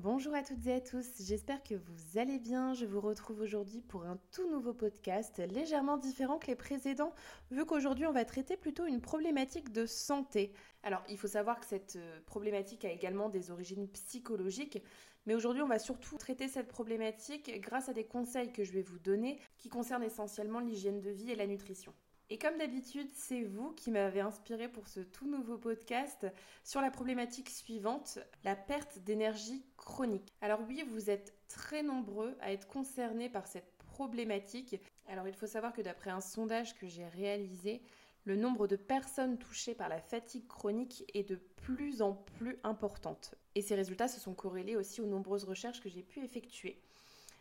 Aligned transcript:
Bonjour 0.00 0.32
à 0.32 0.44
toutes 0.44 0.64
et 0.68 0.74
à 0.74 0.80
tous, 0.80 1.06
j'espère 1.18 1.60
que 1.64 1.74
vous 1.74 2.20
allez 2.20 2.38
bien. 2.38 2.72
Je 2.72 2.86
vous 2.86 3.00
retrouve 3.00 3.40
aujourd'hui 3.40 3.80
pour 3.80 4.04
un 4.04 4.16
tout 4.30 4.48
nouveau 4.48 4.72
podcast, 4.72 5.42
légèrement 5.52 5.96
différent 5.96 6.38
que 6.38 6.46
les 6.46 6.54
précédents, 6.54 7.12
vu 7.50 7.66
qu'aujourd'hui 7.66 8.06
on 8.06 8.12
va 8.12 8.24
traiter 8.24 8.56
plutôt 8.56 8.86
une 8.86 9.00
problématique 9.00 9.72
de 9.72 9.86
santé. 9.86 10.52
Alors 10.84 11.02
il 11.08 11.18
faut 11.18 11.26
savoir 11.26 11.58
que 11.58 11.66
cette 11.66 11.96
euh, 11.96 12.20
problématique 12.26 12.84
a 12.84 12.92
également 12.92 13.28
des 13.28 13.50
origines 13.50 13.88
psychologiques, 13.88 14.80
mais 15.26 15.34
aujourd'hui 15.34 15.62
on 15.62 15.68
va 15.68 15.80
surtout 15.80 16.16
traiter 16.16 16.46
cette 16.46 16.68
problématique 16.68 17.60
grâce 17.60 17.88
à 17.88 17.92
des 17.92 18.04
conseils 18.04 18.52
que 18.52 18.62
je 18.62 18.70
vais 18.70 18.82
vous 18.82 19.00
donner 19.00 19.40
qui 19.56 19.68
concernent 19.68 20.04
essentiellement 20.04 20.60
l'hygiène 20.60 21.00
de 21.00 21.10
vie 21.10 21.32
et 21.32 21.34
la 21.34 21.48
nutrition. 21.48 21.92
Et 22.30 22.36
comme 22.36 22.58
d'habitude, 22.58 23.08
c'est 23.14 23.42
vous 23.42 23.72
qui 23.72 23.90
m'avez 23.90 24.20
inspiré 24.20 24.68
pour 24.68 24.86
ce 24.86 25.00
tout 25.00 25.26
nouveau 25.26 25.56
podcast 25.56 26.26
sur 26.62 26.82
la 26.82 26.90
problématique 26.90 27.48
suivante, 27.48 28.18
la 28.44 28.54
perte 28.54 28.98
d'énergie 28.98 29.64
chronique. 29.88 30.34
Alors 30.42 30.60
oui, 30.68 30.84
vous 30.92 31.08
êtes 31.08 31.34
très 31.48 31.82
nombreux 31.82 32.36
à 32.40 32.52
être 32.52 32.68
concernés 32.68 33.30
par 33.30 33.46
cette 33.46 33.72
problématique. 33.78 34.76
Alors 35.08 35.26
il 35.26 35.34
faut 35.34 35.46
savoir 35.46 35.72
que 35.72 35.80
d'après 35.80 36.10
un 36.10 36.20
sondage 36.20 36.78
que 36.78 36.86
j'ai 36.86 37.08
réalisé, 37.08 37.80
le 38.24 38.36
nombre 38.36 38.68
de 38.68 38.76
personnes 38.76 39.38
touchées 39.38 39.74
par 39.74 39.88
la 39.88 39.98
fatigue 39.98 40.46
chronique 40.46 41.10
est 41.14 41.26
de 41.26 41.36
plus 41.62 42.02
en 42.02 42.12
plus 42.12 42.58
importante. 42.64 43.34
Et 43.54 43.62
ces 43.62 43.74
résultats 43.74 44.08
se 44.08 44.20
sont 44.20 44.34
corrélés 44.34 44.76
aussi 44.76 45.00
aux 45.00 45.06
nombreuses 45.06 45.44
recherches 45.44 45.80
que 45.80 45.88
j'ai 45.88 46.02
pu 46.02 46.22
effectuer. 46.22 46.78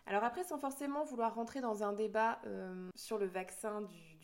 Alors 0.05 0.23
après, 0.23 0.45
sans 0.45 0.57
forcément 0.57 1.03
vouloir 1.03 1.35
rentrer 1.35 1.59
dans 1.59 1.83
un 1.83 1.91
débat 1.91 2.39
euh, 2.45 2.89
sur 2.95 3.17
le 3.17 3.25
vaccin 3.25 3.81
du, 3.81 4.16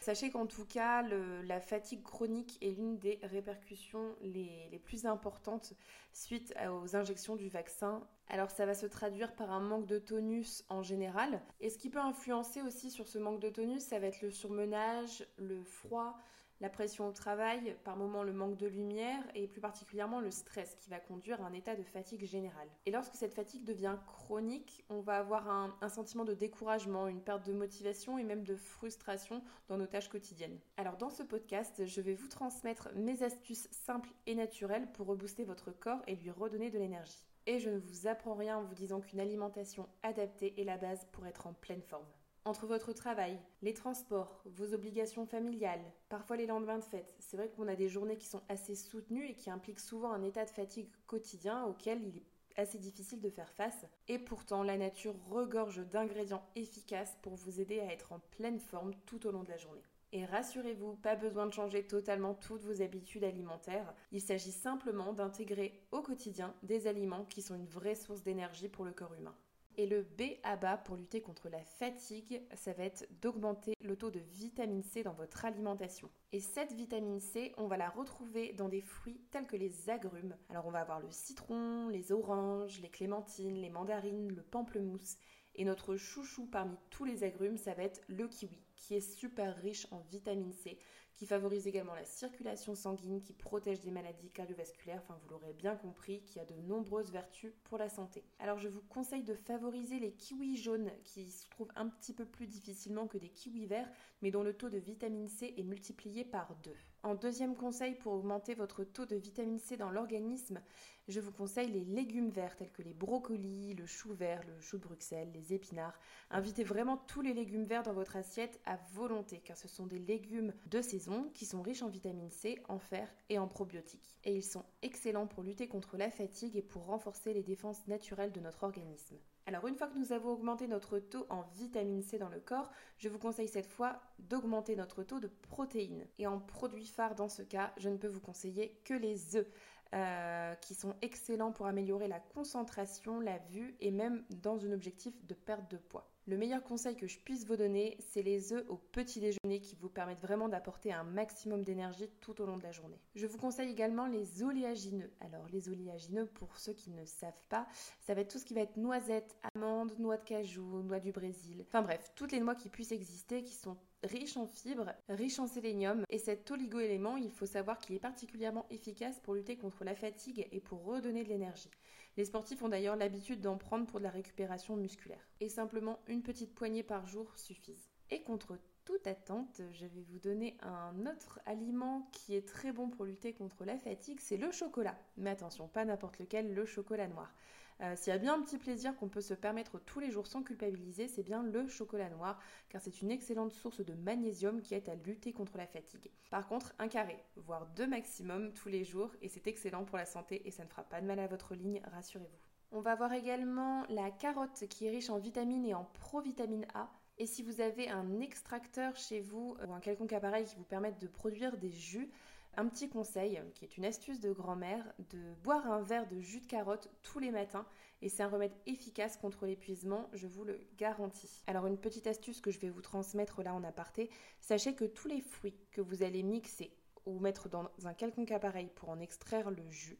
Sachez 0.00 0.30
qu'en 0.30 0.46
tout 0.46 0.64
cas, 0.64 1.02
la 1.02 1.60
fatigue 1.60 2.02
chronique 2.02 2.58
est 2.60 2.70
l'une 2.70 2.98
des 2.98 3.18
répercussions 3.22 4.14
les, 4.20 4.80
plus 4.84 5.06
importantes 5.06 5.74
suite 6.12 6.54
aux 6.70 6.96
injections 6.96 7.36
du 7.36 7.48
vaccin. 7.48 8.06
Alors 8.28 8.50
ça 8.50 8.66
va 8.66 8.74
se 8.74 8.86
traduire 8.86 9.34
par 9.34 9.50
un 9.50 9.60
manque 9.60 9.86
de 9.86 9.98
tonus 9.98 10.64
en 10.68 10.82
général. 10.82 11.42
Et 11.60 11.70
ce 11.70 11.78
qui 11.78 11.90
peut 11.90 12.00
influencer 12.00 12.62
aussi 12.62 12.90
sur 12.90 13.08
ce 13.08 13.18
manque 13.18 13.40
de 13.40 13.48
tonus, 13.48 13.82
ça 13.82 13.98
va 13.98 14.06
être 14.06 14.22
le 14.22 14.30
surmenage, 14.30 15.26
le 15.38 15.62
froid, 15.62 16.18
la 16.60 16.70
pression 16.70 17.06
au 17.06 17.12
travail, 17.12 17.76
par 17.84 17.96
moments 17.96 18.22
le 18.22 18.32
manque 18.32 18.56
de 18.56 18.66
lumière 18.66 19.22
et 19.34 19.46
plus 19.46 19.60
particulièrement 19.60 20.20
le 20.20 20.30
stress 20.30 20.76
qui 20.80 20.90
va 20.90 20.98
conduire 20.98 21.42
à 21.42 21.46
un 21.46 21.52
état 21.52 21.76
de 21.76 21.82
fatigue 21.82 22.24
générale. 22.24 22.68
Et 22.86 22.90
lorsque 22.90 23.14
cette 23.14 23.34
fatigue 23.34 23.64
devient 23.64 23.96
chronique, 24.06 24.84
on 24.88 25.00
va 25.00 25.18
avoir 25.18 25.48
un, 25.48 25.76
un, 25.80 25.88
sentiment 25.88 26.24
de 26.24 26.34
découragement, 26.34 27.08
une 27.08 27.20
perte 27.20 27.46
de 27.46 27.52
motivation 27.52 28.18
et 28.18 28.24
même 28.24 28.44
de 28.44 28.56
frustration 28.56 29.42
dans 29.68 29.76
nos 29.76 29.86
tâches 29.86 30.08
quotidiennes. 30.08 30.58
Alors 30.76 30.96
dans 30.96 31.10
ce 31.10 31.22
podcast, 31.22 31.84
je 31.84 32.00
vais 32.00 32.14
vous 32.14 32.28
transmettre 32.28 32.88
mes 32.94 33.22
astuces 33.22 33.68
simples 33.70 34.10
et 34.26 34.34
naturelles 34.34 34.90
pour 34.92 35.06
rebooster 35.06 35.44
votre 35.44 35.70
corps 35.70 36.02
et 36.06 36.16
lui 36.16 36.30
redonner 36.30 36.70
de 36.70 36.78
l'énergie. 36.78 37.24
Et 37.46 37.60
je 37.60 37.70
ne 37.70 37.78
vous 37.78 38.06
apprends 38.08 38.34
rien 38.34 38.58
en 38.58 38.64
vous 38.64 38.74
disant 38.74 39.00
qu'une 39.00 39.20
alimentation 39.20 39.88
adaptée 40.02 40.60
est 40.60 40.64
la 40.64 40.78
base 40.78 41.06
pour 41.12 41.26
être 41.26 41.46
en 41.46 41.52
pleine 41.52 41.82
forme. 41.82 42.06
Entre 42.46 42.64
votre 42.64 42.92
travail, 42.92 43.40
les 43.60 43.74
transports, 43.74 44.40
vos 44.44 44.72
obligations 44.72 45.26
familiales, 45.26 45.82
parfois 46.08 46.36
les 46.36 46.46
lendemains 46.46 46.78
de 46.78 46.84
fête, 46.84 47.16
c'est 47.18 47.36
vrai 47.36 47.48
qu'on 47.48 47.66
a 47.66 47.74
des 47.74 47.88
journées 47.88 48.18
qui 48.18 48.28
sont 48.28 48.42
assez 48.48 48.76
soutenues 48.76 49.26
et 49.26 49.34
qui 49.34 49.50
impliquent 49.50 49.80
souvent 49.80 50.12
un 50.12 50.22
état 50.22 50.44
de 50.44 50.50
fatigue 50.50 50.88
quotidien 51.08 51.64
auquel 51.64 52.00
il 52.04 52.18
est 52.18 52.26
assez 52.56 52.78
difficile 52.78 53.20
de 53.20 53.30
faire 53.30 53.50
face. 53.50 53.84
Et 54.06 54.20
pourtant, 54.20 54.62
la 54.62 54.76
nature 54.76 55.16
regorge 55.28 55.84
d'ingrédients 55.88 56.46
efficaces 56.54 57.18
pour 57.20 57.34
vous 57.34 57.60
aider 57.60 57.80
à 57.80 57.92
être 57.92 58.12
en 58.12 58.20
pleine 58.30 58.60
forme 58.60 58.94
tout 59.06 59.26
au 59.26 59.32
long 59.32 59.42
de 59.42 59.50
la 59.50 59.58
journée. 59.58 59.82
Et 60.12 60.24
rassurez-vous, 60.24 60.94
pas 60.94 61.16
besoin 61.16 61.46
de 61.46 61.52
changer 61.52 61.84
totalement 61.84 62.34
toutes 62.34 62.62
vos 62.62 62.80
habitudes 62.80 63.24
alimentaires. 63.24 63.92
Il 64.12 64.20
s'agit 64.20 64.52
simplement 64.52 65.12
d'intégrer 65.12 65.82
au 65.90 66.00
quotidien 66.00 66.54
des 66.62 66.86
aliments 66.86 67.24
qui 67.24 67.42
sont 67.42 67.56
une 67.56 67.66
vraie 67.66 67.96
source 67.96 68.22
d'énergie 68.22 68.68
pour 68.68 68.84
le 68.84 68.92
corps 68.92 69.14
humain. 69.14 69.34
Et 69.78 69.86
le 69.86 70.02
B 70.02 70.38
à 70.42 70.56
bas 70.56 70.78
pour 70.78 70.96
lutter 70.96 71.20
contre 71.20 71.50
la 71.50 71.62
fatigue, 71.62 72.40
ça 72.54 72.72
va 72.72 72.84
être 72.84 73.06
d'augmenter 73.20 73.74
le 73.82 73.94
taux 73.94 74.10
de 74.10 74.20
vitamine 74.20 74.82
C 74.82 75.02
dans 75.02 75.12
votre 75.12 75.44
alimentation. 75.44 76.08
Et 76.32 76.40
cette 76.40 76.72
vitamine 76.72 77.20
C, 77.20 77.52
on 77.58 77.66
va 77.66 77.76
la 77.76 77.90
retrouver 77.90 78.54
dans 78.54 78.70
des 78.70 78.80
fruits 78.80 79.20
tels 79.30 79.46
que 79.46 79.56
les 79.56 79.90
agrumes. 79.90 80.34
Alors 80.48 80.66
on 80.66 80.70
va 80.70 80.80
avoir 80.80 81.00
le 81.00 81.10
citron, 81.10 81.88
les 81.88 82.10
oranges, 82.10 82.80
les 82.80 82.88
clémentines, 82.88 83.60
les 83.60 83.68
mandarines, 83.68 84.32
le 84.32 84.42
pamplemousse. 84.42 85.18
Et 85.54 85.64
notre 85.64 85.96
chouchou 85.96 86.46
parmi 86.46 86.76
tous 86.88 87.04
les 87.04 87.22
agrumes, 87.22 87.58
ça 87.58 87.74
va 87.74 87.82
être 87.82 88.00
le 88.08 88.28
kiwi, 88.28 88.58
qui 88.76 88.94
est 88.94 89.00
super 89.00 89.56
riche 89.56 89.86
en 89.90 90.00
vitamine 90.10 90.54
C, 90.54 90.78
qui 91.16 91.26
favorise 91.26 91.66
également 91.66 91.94
la 91.94 92.04
circulation 92.04 92.74
sanguine, 92.74 93.22
qui 93.22 93.32
protège 93.32 93.80
des 93.80 93.90
maladies 93.90 94.30
cardiovasculaires, 94.30 95.00
enfin 95.02 95.18
vous 95.22 95.30
l'aurez 95.30 95.54
bien 95.54 95.74
compris, 95.74 96.22
qui 96.26 96.38
a 96.38 96.44
de 96.44 96.54
nombreuses 96.68 97.10
vertus 97.10 97.52
pour 97.64 97.78
la 97.78 97.88
santé. 97.88 98.22
Alors 98.38 98.58
je 98.58 98.68
vous 98.68 98.82
conseille 98.82 99.24
de 99.24 99.34
favoriser 99.34 99.98
les 99.98 100.12
kiwis 100.12 100.56
jaunes 100.56 100.90
qui 101.04 101.30
se 101.30 101.48
trouvent 101.48 101.72
un 101.74 101.88
petit 101.88 102.12
peu 102.12 102.26
plus 102.26 102.46
difficilement 102.46 103.06
que 103.06 103.18
des 103.18 103.30
kiwis 103.30 103.66
verts, 103.66 103.90
mais 104.20 104.30
dont 104.30 104.42
le 104.42 104.54
taux 104.54 104.70
de 104.70 104.78
vitamine 104.78 105.28
C 105.28 105.54
est 105.56 105.62
multiplié 105.62 106.24
par 106.24 106.54
deux. 106.62 106.76
En 107.06 107.14
deuxième 107.14 107.54
conseil 107.54 107.94
pour 107.94 108.14
augmenter 108.14 108.54
votre 108.54 108.82
taux 108.82 109.06
de 109.06 109.14
vitamine 109.14 109.60
C 109.60 109.76
dans 109.76 109.90
l'organisme, 109.90 110.60
je 111.06 111.20
vous 111.20 111.30
conseille 111.30 111.70
les 111.70 111.84
légumes 111.84 112.30
verts 112.30 112.56
tels 112.56 112.72
que 112.72 112.82
les 112.82 112.94
brocolis, 112.94 113.74
le 113.74 113.86
chou 113.86 114.12
vert, 114.12 114.42
le 114.44 114.60
chou 114.60 114.78
de 114.78 114.82
Bruxelles, 114.82 115.30
les 115.32 115.54
épinards. 115.54 115.96
Invitez 116.32 116.64
vraiment 116.64 116.96
tous 116.96 117.20
les 117.20 117.32
légumes 117.32 117.62
verts 117.62 117.84
dans 117.84 117.92
votre 117.92 118.16
assiette 118.16 118.60
à 118.66 118.76
volonté 118.92 119.38
car 119.38 119.56
ce 119.56 119.68
sont 119.68 119.86
des 119.86 120.00
légumes 120.00 120.52
de 120.66 120.82
saison 120.82 121.30
qui 121.32 121.46
sont 121.46 121.62
riches 121.62 121.84
en 121.84 121.88
vitamine 121.90 122.30
C, 122.30 122.58
en 122.68 122.80
fer 122.80 123.08
et 123.28 123.38
en 123.38 123.46
probiotiques. 123.46 124.18
Et 124.24 124.34
ils 124.34 124.42
sont 124.42 124.64
excellents 124.82 125.28
pour 125.28 125.44
lutter 125.44 125.68
contre 125.68 125.96
la 125.96 126.10
fatigue 126.10 126.56
et 126.56 126.62
pour 126.62 126.86
renforcer 126.86 127.32
les 127.32 127.44
défenses 127.44 127.86
naturelles 127.86 128.32
de 128.32 128.40
notre 128.40 128.64
organisme. 128.64 129.16
Alors 129.46 129.66
une 129.68 129.76
fois 129.76 129.86
que 129.86 129.96
nous 129.96 130.12
avons 130.12 130.32
augmenté 130.32 130.66
notre 130.66 130.98
taux 130.98 131.24
en 131.30 131.42
vitamine 131.54 132.02
C 132.02 132.18
dans 132.18 132.28
le 132.28 132.40
corps, 132.40 132.70
je 132.98 133.08
vous 133.08 133.18
conseille 133.18 133.46
cette 133.46 133.68
fois 133.68 134.00
d'augmenter 134.18 134.74
notre 134.74 135.04
taux 135.04 135.20
de 135.20 135.28
protéines. 135.28 136.04
Et 136.18 136.26
en 136.26 136.40
produit 136.40 136.86
phare 136.86 137.14
dans 137.14 137.28
ce 137.28 137.42
cas, 137.42 137.72
je 137.76 137.88
ne 137.88 137.96
peux 137.96 138.08
vous 138.08 138.20
conseiller 138.20 138.80
que 138.84 138.94
les 138.94 139.36
œufs. 139.36 139.46
Euh, 139.94 140.54
qui 140.56 140.74
sont 140.74 140.96
excellents 141.00 141.52
pour 141.52 141.66
améliorer 141.66 142.08
la 142.08 142.18
concentration, 142.18 143.20
la 143.20 143.38
vue 143.38 143.76
et 143.80 143.92
même 143.92 144.24
dans 144.30 144.66
un 144.66 144.72
objectif 144.72 145.14
de 145.26 145.34
perte 145.34 145.70
de 145.70 145.76
poids. 145.76 146.10
Le 146.28 146.36
meilleur 146.36 146.64
conseil 146.64 146.96
que 146.96 147.06
je 147.06 147.20
puisse 147.20 147.46
vous 147.46 147.54
donner, 147.54 147.96
c'est 148.00 148.22
les 148.22 148.52
œufs 148.52 148.64
au 148.68 148.78
petit 148.78 149.20
déjeuner 149.20 149.60
qui 149.60 149.76
vous 149.76 149.88
permettent 149.88 150.20
vraiment 150.20 150.48
d'apporter 150.48 150.92
un 150.92 151.04
maximum 151.04 151.62
d'énergie 151.62 152.10
tout 152.20 152.42
au 152.42 152.46
long 152.46 152.56
de 152.56 152.64
la 152.64 152.72
journée. 152.72 152.98
Je 153.14 153.28
vous 153.28 153.38
conseille 153.38 153.70
également 153.70 154.08
les 154.08 154.42
oléagineux. 154.42 155.12
Alors 155.20 155.46
les 155.52 155.68
oléagineux, 155.68 156.26
pour 156.26 156.58
ceux 156.58 156.72
qui 156.72 156.90
ne 156.90 157.04
savent 157.04 157.44
pas, 157.48 157.68
ça 158.00 158.14
va 158.14 158.22
être 158.22 158.32
tout 158.32 158.40
ce 158.40 158.44
qui 158.44 158.54
va 158.54 158.62
être 158.62 158.76
noisettes, 158.76 159.36
amandes, 159.54 159.96
noix 160.00 160.16
de 160.16 160.24
cajou, 160.24 160.82
noix 160.82 160.98
du 160.98 161.12
Brésil. 161.12 161.64
Enfin 161.68 161.82
bref, 161.82 162.10
toutes 162.16 162.32
les 162.32 162.40
noix 162.40 162.56
qui 162.56 162.70
puissent 162.70 162.90
exister, 162.90 163.44
qui 163.44 163.54
sont 163.54 163.76
riches 164.02 164.36
en 164.36 164.48
fibres, 164.48 164.92
riches 165.08 165.38
en 165.38 165.46
sélénium. 165.46 166.02
Et 166.10 166.18
cet 166.18 166.50
oligo-élément, 166.50 167.16
il 167.16 167.30
faut 167.30 167.46
savoir 167.46 167.78
qu'il 167.78 167.94
est 167.94 168.00
particulièrement 168.00 168.66
efficace 168.70 169.20
pour 169.20 169.34
lutter 169.34 169.56
contre 169.56 169.84
la 169.84 169.94
fatigue 169.94 170.48
et 170.50 170.60
pour 170.60 170.84
redonner 170.84 171.22
de 171.22 171.28
l'énergie. 171.28 171.70
Les 172.16 172.24
sportifs 172.24 172.62
ont 172.62 172.68
d'ailleurs 172.68 172.96
l'habitude 172.96 173.40
d'en 173.40 173.58
prendre 173.58 173.86
pour 173.86 173.98
de 173.98 174.04
la 174.04 174.10
récupération 174.10 174.76
musculaire. 174.76 175.28
Et 175.40 175.48
simplement 175.48 176.00
une 176.06 176.22
petite 176.22 176.54
poignée 176.54 176.82
par 176.82 177.06
jour 177.06 177.30
suffisent. 177.36 177.90
Et 178.10 178.22
contre 178.22 178.58
toute 178.86 179.06
attente, 179.08 179.60
je 179.72 179.84
vais 179.84 180.02
vous 180.08 180.20
donner 180.20 180.56
un 180.62 181.06
autre 181.06 181.40
aliment 181.44 182.08
qui 182.12 182.36
est 182.36 182.48
très 182.48 182.72
bon 182.72 182.88
pour 182.88 183.04
lutter 183.04 183.32
contre 183.32 183.64
la 183.64 183.76
fatigue, 183.76 184.20
c'est 184.20 184.36
le 184.36 184.52
chocolat. 184.52 184.96
Mais 185.16 185.30
attention, 185.30 185.66
pas 185.66 185.84
n'importe 185.84 186.20
lequel, 186.20 186.54
le 186.54 186.64
chocolat 186.64 187.08
noir. 187.08 187.34
Euh, 187.82 187.94
s'il 187.96 188.12
y 188.12 188.16
a 188.16 188.18
bien 188.18 188.34
un 188.34 188.40
petit 188.40 188.58
plaisir 188.58 188.96
qu'on 188.96 189.08
peut 189.08 189.20
se 189.20 189.34
permettre 189.34 189.80
tous 189.80 189.98
les 189.98 190.10
jours 190.10 190.28
sans 190.28 190.42
culpabiliser, 190.42 191.08
c'est 191.08 191.24
bien 191.24 191.42
le 191.42 191.66
chocolat 191.66 192.08
noir, 192.08 192.40
car 192.68 192.80
c'est 192.80 193.02
une 193.02 193.10
excellente 193.10 193.52
source 193.52 193.84
de 193.84 193.92
magnésium 193.92 194.62
qui 194.62 194.74
aide 194.74 194.88
à 194.88 194.94
lutter 194.94 195.32
contre 195.32 195.58
la 195.58 195.66
fatigue. 195.66 196.10
Par 196.30 196.46
contre, 196.46 196.72
un 196.78 196.88
carré, 196.88 197.18
voire 197.34 197.66
deux 197.74 197.88
maximum 197.88 198.52
tous 198.54 198.68
les 198.68 198.84
jours, 198.84 199.10
et 199.20 199.28
c'est 199.28 199.48
excellent 199.48 199.84
pour 199.84 199.98
la 199.98 200.06
santé 200.06 200.46
et 200.46 200.52
ça 200.52 200.62
ne 200.62 200.68
fera 200.68 200.84
pas 200.84 201.00
de 201.00 201.06
mal 201.06 201.18
à 201.18 201.26
votre 201.26 201.54
ligne, 201.54 201.82
rassurez-vous. 201.92 202.38
On 202.70 202.80
va 202.80 202.94
voir 202.94 203.12
également 203.12 203.84
la 203.88 204.12
carotte 204.12 204.66
qui 204.68 204.86
est 204.86 204.90
riche 204.90 205.10
en 205.10 205.18
vitamines 205.18 205.66
et 205.66 205.74
en 205.74 205.84
provitamine 205.84 206.66
A. 206.72 206.88
Et 207.18 207.26
si 207.26 207.42
vous 207.42 207.60
avez 207.60 207.88
un 207.88 208.20
extracteur 208.20 208.94
chez 208.96 209.20
vous 209.20 209.56
ou 209.66 209.72
un 209.72 209.80
quelconque 209.80 210.12
appareil 210.12 210.44
qui 210.44 210.56
vous 210.56 210.64
permette 210.64 211.00
de 211.00 211.06
produire 211.06 211.56
des 211.56 211.70
jus, 211.70 212.10
un 212.58 212.66
petit 212.66 212.88
conseil, 212.88 213.40
qui 213.54 213.64
est 213.64 213.76
une 213.76 213.84
astuce 213.84 214.20
de 214.20 214.32
grand-mère, 214.32 214.84
de 215.10 215.34
boire 215.42 215.70
un 215.70 215.82
verre 215.82 216.06
de 216.08 216.20
jus 216.20 216.40
de 216.40 216.46
carotte 216.46 216.90
tous 217.02 217.18
les 217.18 217.30
matins 217.30 217.66
et 218.02 218.08
c'est 218.08 218.22
un 218.22 218.28
remède 218.28 218.52
efficace 218.66 219.16
contre 219.16 219.46
l'épuisement, 219.46 220.08
je 220.12 220.26
vous 220.26 220.44
le 220.44 220.60
garantis. 220.78 221.42
Alors 221.46 221.66
une 221.66 221.78
petite 221.78 222.06
astuce 222.06 222.40
que 222.40 222.50
je 222.50 222.58
vais 222.58 222.70
vous 222.70 222.82
transmettre 222.82 223.42
là 223.42 223.54
en 223.54 223.64
aparté, 223.64 224.10
sachez 224.40 224.74
que 224.74 224.84
tous 224.84 225.08
les 225.08 225.20
fruits 225.20 225.56
que 225.70 225.80
vous 225.80 226.02
allez 226.02 226.22
mixer 226.22 226.72
ou 227.06 227.18
mettre 227.18 227.48
dans 227.48 227.64
un 227.84 227.94
quelconque 227.94 228.30
appareil 228.30 228.70
pour 228.74 228.88
en 228.88 229.00
extraire 229.00 229.50
le 229.50 229.68
jus, 229.70 229.98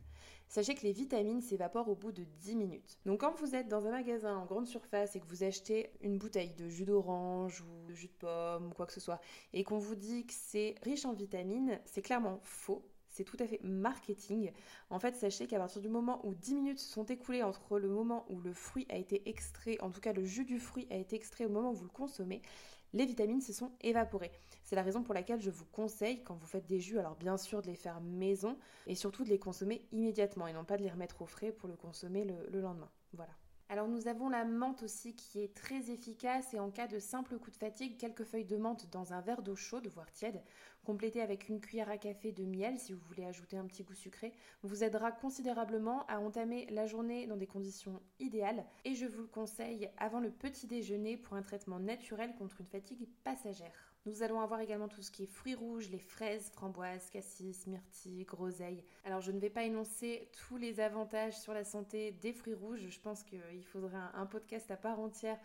sachez 0.49 0.75
que 0.75 0.82
les 0.82 0.93
vitamines 0.93 1.41
s'évaporent 1.41 1.88
au 1.88 1.94
bout 1.94 2.12
de 2.12 2.25
10 2.25 2.56
minutes. 2.56 2.99
Donc 3.06 3.20
quand 3.20 3.35
vous 3.37 3.55
êtes 3.55 3.69
dans 3.69 3.87
un 3.87 3.91
magasin 3.91 4.37
en 4.37 4.44
grande 4.44 4.67
surface 4.67 5.17
et 5.17 5.20
que 5.20 5.26
vous 5.26 5.44
achetez 5.44 5.91
une 6.03 6.19
bouteille 6.19 6.55
de 6.55 6.69
jus 6.69 6.85
d'orange 6.85 7.62
ou 7.62 7.87
de 7.88 7.94
jus 7.94 8.08
de 8.08 8.12
pomme 8.19 8.69
ou 8.69 8.75
quoi 8.75 8.87
que 8.87 8.93
ce 8.93 9.00
soit, 9.00 9.20
et 9.53 9.64
qu'on 9.64 9.79
vous 9.79 9.97
dit 9.97 10.26
que 10.26 10.35
c'est 10.35 10.75
riche 10.82 11.05
en 11.05 11.12
vitamines, 11.12 11.81
c'est 11.85 12.03
clairement 12.03 12.41
faux 12.43 12.85
c'est 13.17 13.25
tout 13.25 13.38
à 13.41 13.47
fait 13.47 13.61
marketing. 13.62 14.53
En 14.91 14.99
fait, 14.99 15.14
sachez 15.14 15.47
qu'à 15.47 15.56
partir 15.58 15.81
du 15.81 15.88
moment 15.88 16.20
où 16.26 16.35
10 16.35 16.55
minutes 16.55 16.79
sont 16.79 17.05
écoulées 17.05 17.43
entre 17.43 17.79
le 17.79 17.88
moment 17.88 18.26
où 18.29 18.41
le 18.41 18.53
fruit 18.53 18.87
a 18.91 18.97
été 18.97 19.26
extrait, 19.26 19.79
en 19.81 19.91
tout 19.91 20.03
cas 20.03 20.12
le 20.12 20.23
jus 20.23 20.44
du 20.44 20.61
fruit 20.61 20.87
a 20.91 20.97
été 20.97 21.17
extrait 21.17 21.47
au 21.47 21.49
moment 21.49 21.70
où 21.70 21.75
vous 21.75 21.85
le 21.85 21.91
consommez, 21.91 22.43
les 22.92 23.06
vitamines 23.06 23.40
se 23.40 23.52
sont 23.52 23.72
évaporées. 23.80 24.32
C'est 24.64 24.76
la 24.76 24.82
raison 24.82 25.02
pour 25.02 25.14
laquelle 25.14 25.40
je 25.40 25.50
vous 25.50 25.64
conseille, 25.66 26.22
quand 26.24 26.34
vous 26.34 26.46
faites 26.46 26.66
des 26.66 26.80
jus, 26.80 26.98
alors 26.98 27.16
bien 27.16 27.36
sûr 27.36 27.62
de 27.62 27.66
les 27.66 27.76
faire 27.76 28.00
maison 28.00 28.56
et 28.86 28.94
surtout 28.94 29.24
de 29.24 29.28
les 29.28 29.38
consommer 29.38 29.86
immédiatement 29.92 30.46
et 30.46 30.52
non 30.52 30.64
pas 30.64 30.76
de 30.76 30.82
les 30.82 30.90
remettre 30.90 31.22
au 31.22 31.26
frais 31.26 31.52
pour 31.52 31.68
le 31.68 31.76
consommer 31.76 32.24
le, 32.24 32.60
lendemain. 32.60 32.90
Voilà. 33.12 33.32
Alors 33.68 33.88
nous 33.88 34.06
avons 34.06 34.28
la 34.28 34.44
menthe 34.44 34.84
aussi 34.84 35.16
qui 35.16 35.40
est 35.40 35.52
très 35.52 35.90
efficace 35.90 36.54
et 36.54 36.60
en 36.60 36.70
cas 36.70 36.86
de 36.86 37.00
simple 37.00 37.36
coup 37.36 37.50
de 37.50 37.56
fatigue, 37.56 37.96
quelques 37.96 38.22
feuilles 38.22 38.44
de 38.44 38.56
menthe 38.56 38.88
dans 38.92 39.12
un 39.12 39.20
verre 39.20 39.42
d'eau 39.42 39.56
chaude, 39.56 39.88
voire 39.88 40.12
tiède, 40.12 40.40
complété 40.84 41.20
avec 41.20 41.48
une 41.48 41.60
cuillère 41.60 41.90
à 41.90 41.98
café 41.98 42.30
de 42.30 42.44
miel 42.44 42.78
si 42.78 42.92
vous 42.92 43.04
voulez 43.08 43.24
ajouter 43.24 43.56
un 43.56 43.66
petit 43.66 43.82
goût 43.82 43.94
sucré, 43.94 44.32
vous 44.62 44.84
aidera 44.84 45.10
considérablement 45.10 46.06
à 46.06 46.20
entamer 46.20 46.66
la 46.70 46.86
journée 46.86 47.26
dans 47.26 47.36
des 47.36 47.48
conditions 47.48 48.00
idéales 48.20 48.64
et 48.84 48.94
je 48.94 49.06
vous 49.06 49.22
le 49.22 49.26
conseille 49.26 49.90
avant 49.98 50.20
le 50.20 50.30
petit 50.30 50.69
déjeuner 50.69 51.16
pour 51.16 51.34
un 51.34 51.42
traitement 51.42 51.80
naturel 51.80 52.36
contre 52.36 52.60
une 52.60 52.69
fatigue 52.69 53.08
passagère. 53.24 53.85
Nous 54.06 54.23
allons 54.23 54.41
avoir 54.41 54.61
également 54.61 54.87
tout 54.87 55.03
ce 55.03 55.11
qui 55.11 55.25
est 55.25 55.26
fruits 55.26 55.56
rouges, 55.56 55.91
les 55.91 55.99
fraises, 55.99 56.49
framboises, 56.50 57.11
cassis, 57.11 57.67
myrtilles, 57.67 58.25
groseilles. 58.25 58.85
Alors 59.05 59.20
je 59.20 59.32
ne 59.32 59.41
vais 59.41 59.50
pas 59.50 59.64
énoncer 59.64 60.31
tous 60.47 60.56
les 60.56 60.79
avantages 60.79 61.37
sur 61.37 61.53
la 61.53 61.64
santé 61.64 62.12
des 62.12 62.32
fruits 62.32 62.55
rouges, 62.55 62.87
je 62.88 63.00
pense 63.00 63.25
qu'il 63.25 63.64
faudrait 63.64 63.99
un, 64.14 64.26
podcast 64.26 64.70
à 64.70 64.76
part 64.76 65.00
entière 65.00 65.38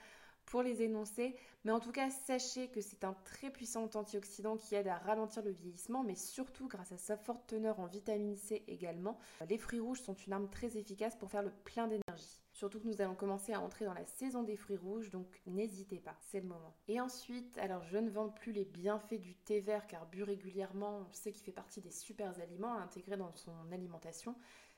pour 0.46 0.62
les 0.62 0.84
énoncer. 0.84 1.36
Mais 1.66 1.72
en 1.72 1.80
tout 1.80 1.92
cas, 1.92 2.12
sachez 2.12 2.68
que 2.68 2.82
c'est 2.82 3.04
un 3.04 3.16
très 3.26 3.50
puissant 3.50 3.90
antioxydant 3.96 4.58
qui 4.58 4.76
aide 4.76 4.88
à 4.88 4.98
ralentir 4.98 5.42
le 5.42 5.52
vieillissement, 5.52 6.04
mais 6.04 6.16
surtout 6.16 6.68
grâce 6.68 6.92
à 6.92 6.98
sa 6.98 7.18
forte 7.18 7.48
teneur 7.48 7.80
en 7.80 7.88
vitamine 7.88 8.36
C 8.36 8.64
également. 8.68 9.18
Les 9.50 9.58
fruits 9.58 9.80
rouges 9.80 10.02
sont 10.02 10.14
une 10.14 10.34
arme 10.34 10.50
très 10.50 10.78
efficace 10.78 11.16
pour 11.16 11.32
faire 11.32 11.44
le 11.44 11.52
plein 11.64 11.88
d'énergie. 11.88 12.41
Surtout 12.62 12.80
que 12.80 12.88
nous 12.88 13.02
allons 13.02 13.16
commencer 13.16 13.54
à 13.54 13.60
entrer 13.60 13.86
dans 13.86 13.94
la 13.96 14.06
saison 14.06 14.44
des 14.44 14.56
fruits 14.56 14.78
rouges, 14.78 15.10
donc 15.10 15.26
n'hésitez 15.48 15.98
pas, 15.98 16.16
c'est 16.20 16.42
le 16.42 16.48
moment. 16.48 16.76
Et 16.88 17.02
ensuite, 17.02 17.58
alors 17.58 17.84
je 17.86 17.98
ne 17.98 18.08
vante 18.08 18.36
plus 18.36 18.52
les 18.52 18.66
bienfaits 18.66 19.20
du 19.20 19.34
thé 19.34 19.62
vert 19.62 19.88
car 19.88 20.06
bu 20.06 20.22
régulièrement, 20.22 21.08
on 21.10 21.12
sait 21.12 21.32
qu'il 21.32 21.44
fait 21.44 21.52
partie 21.52 21.82
des 21.82 21.90
super 21.90 22.40
aliments 22.40 22.76
à 22.76 22.82
intégrer 22.82 23.18
dans 23.18 23.34
son 23.34 23.52
alimentation. 23.72 24.36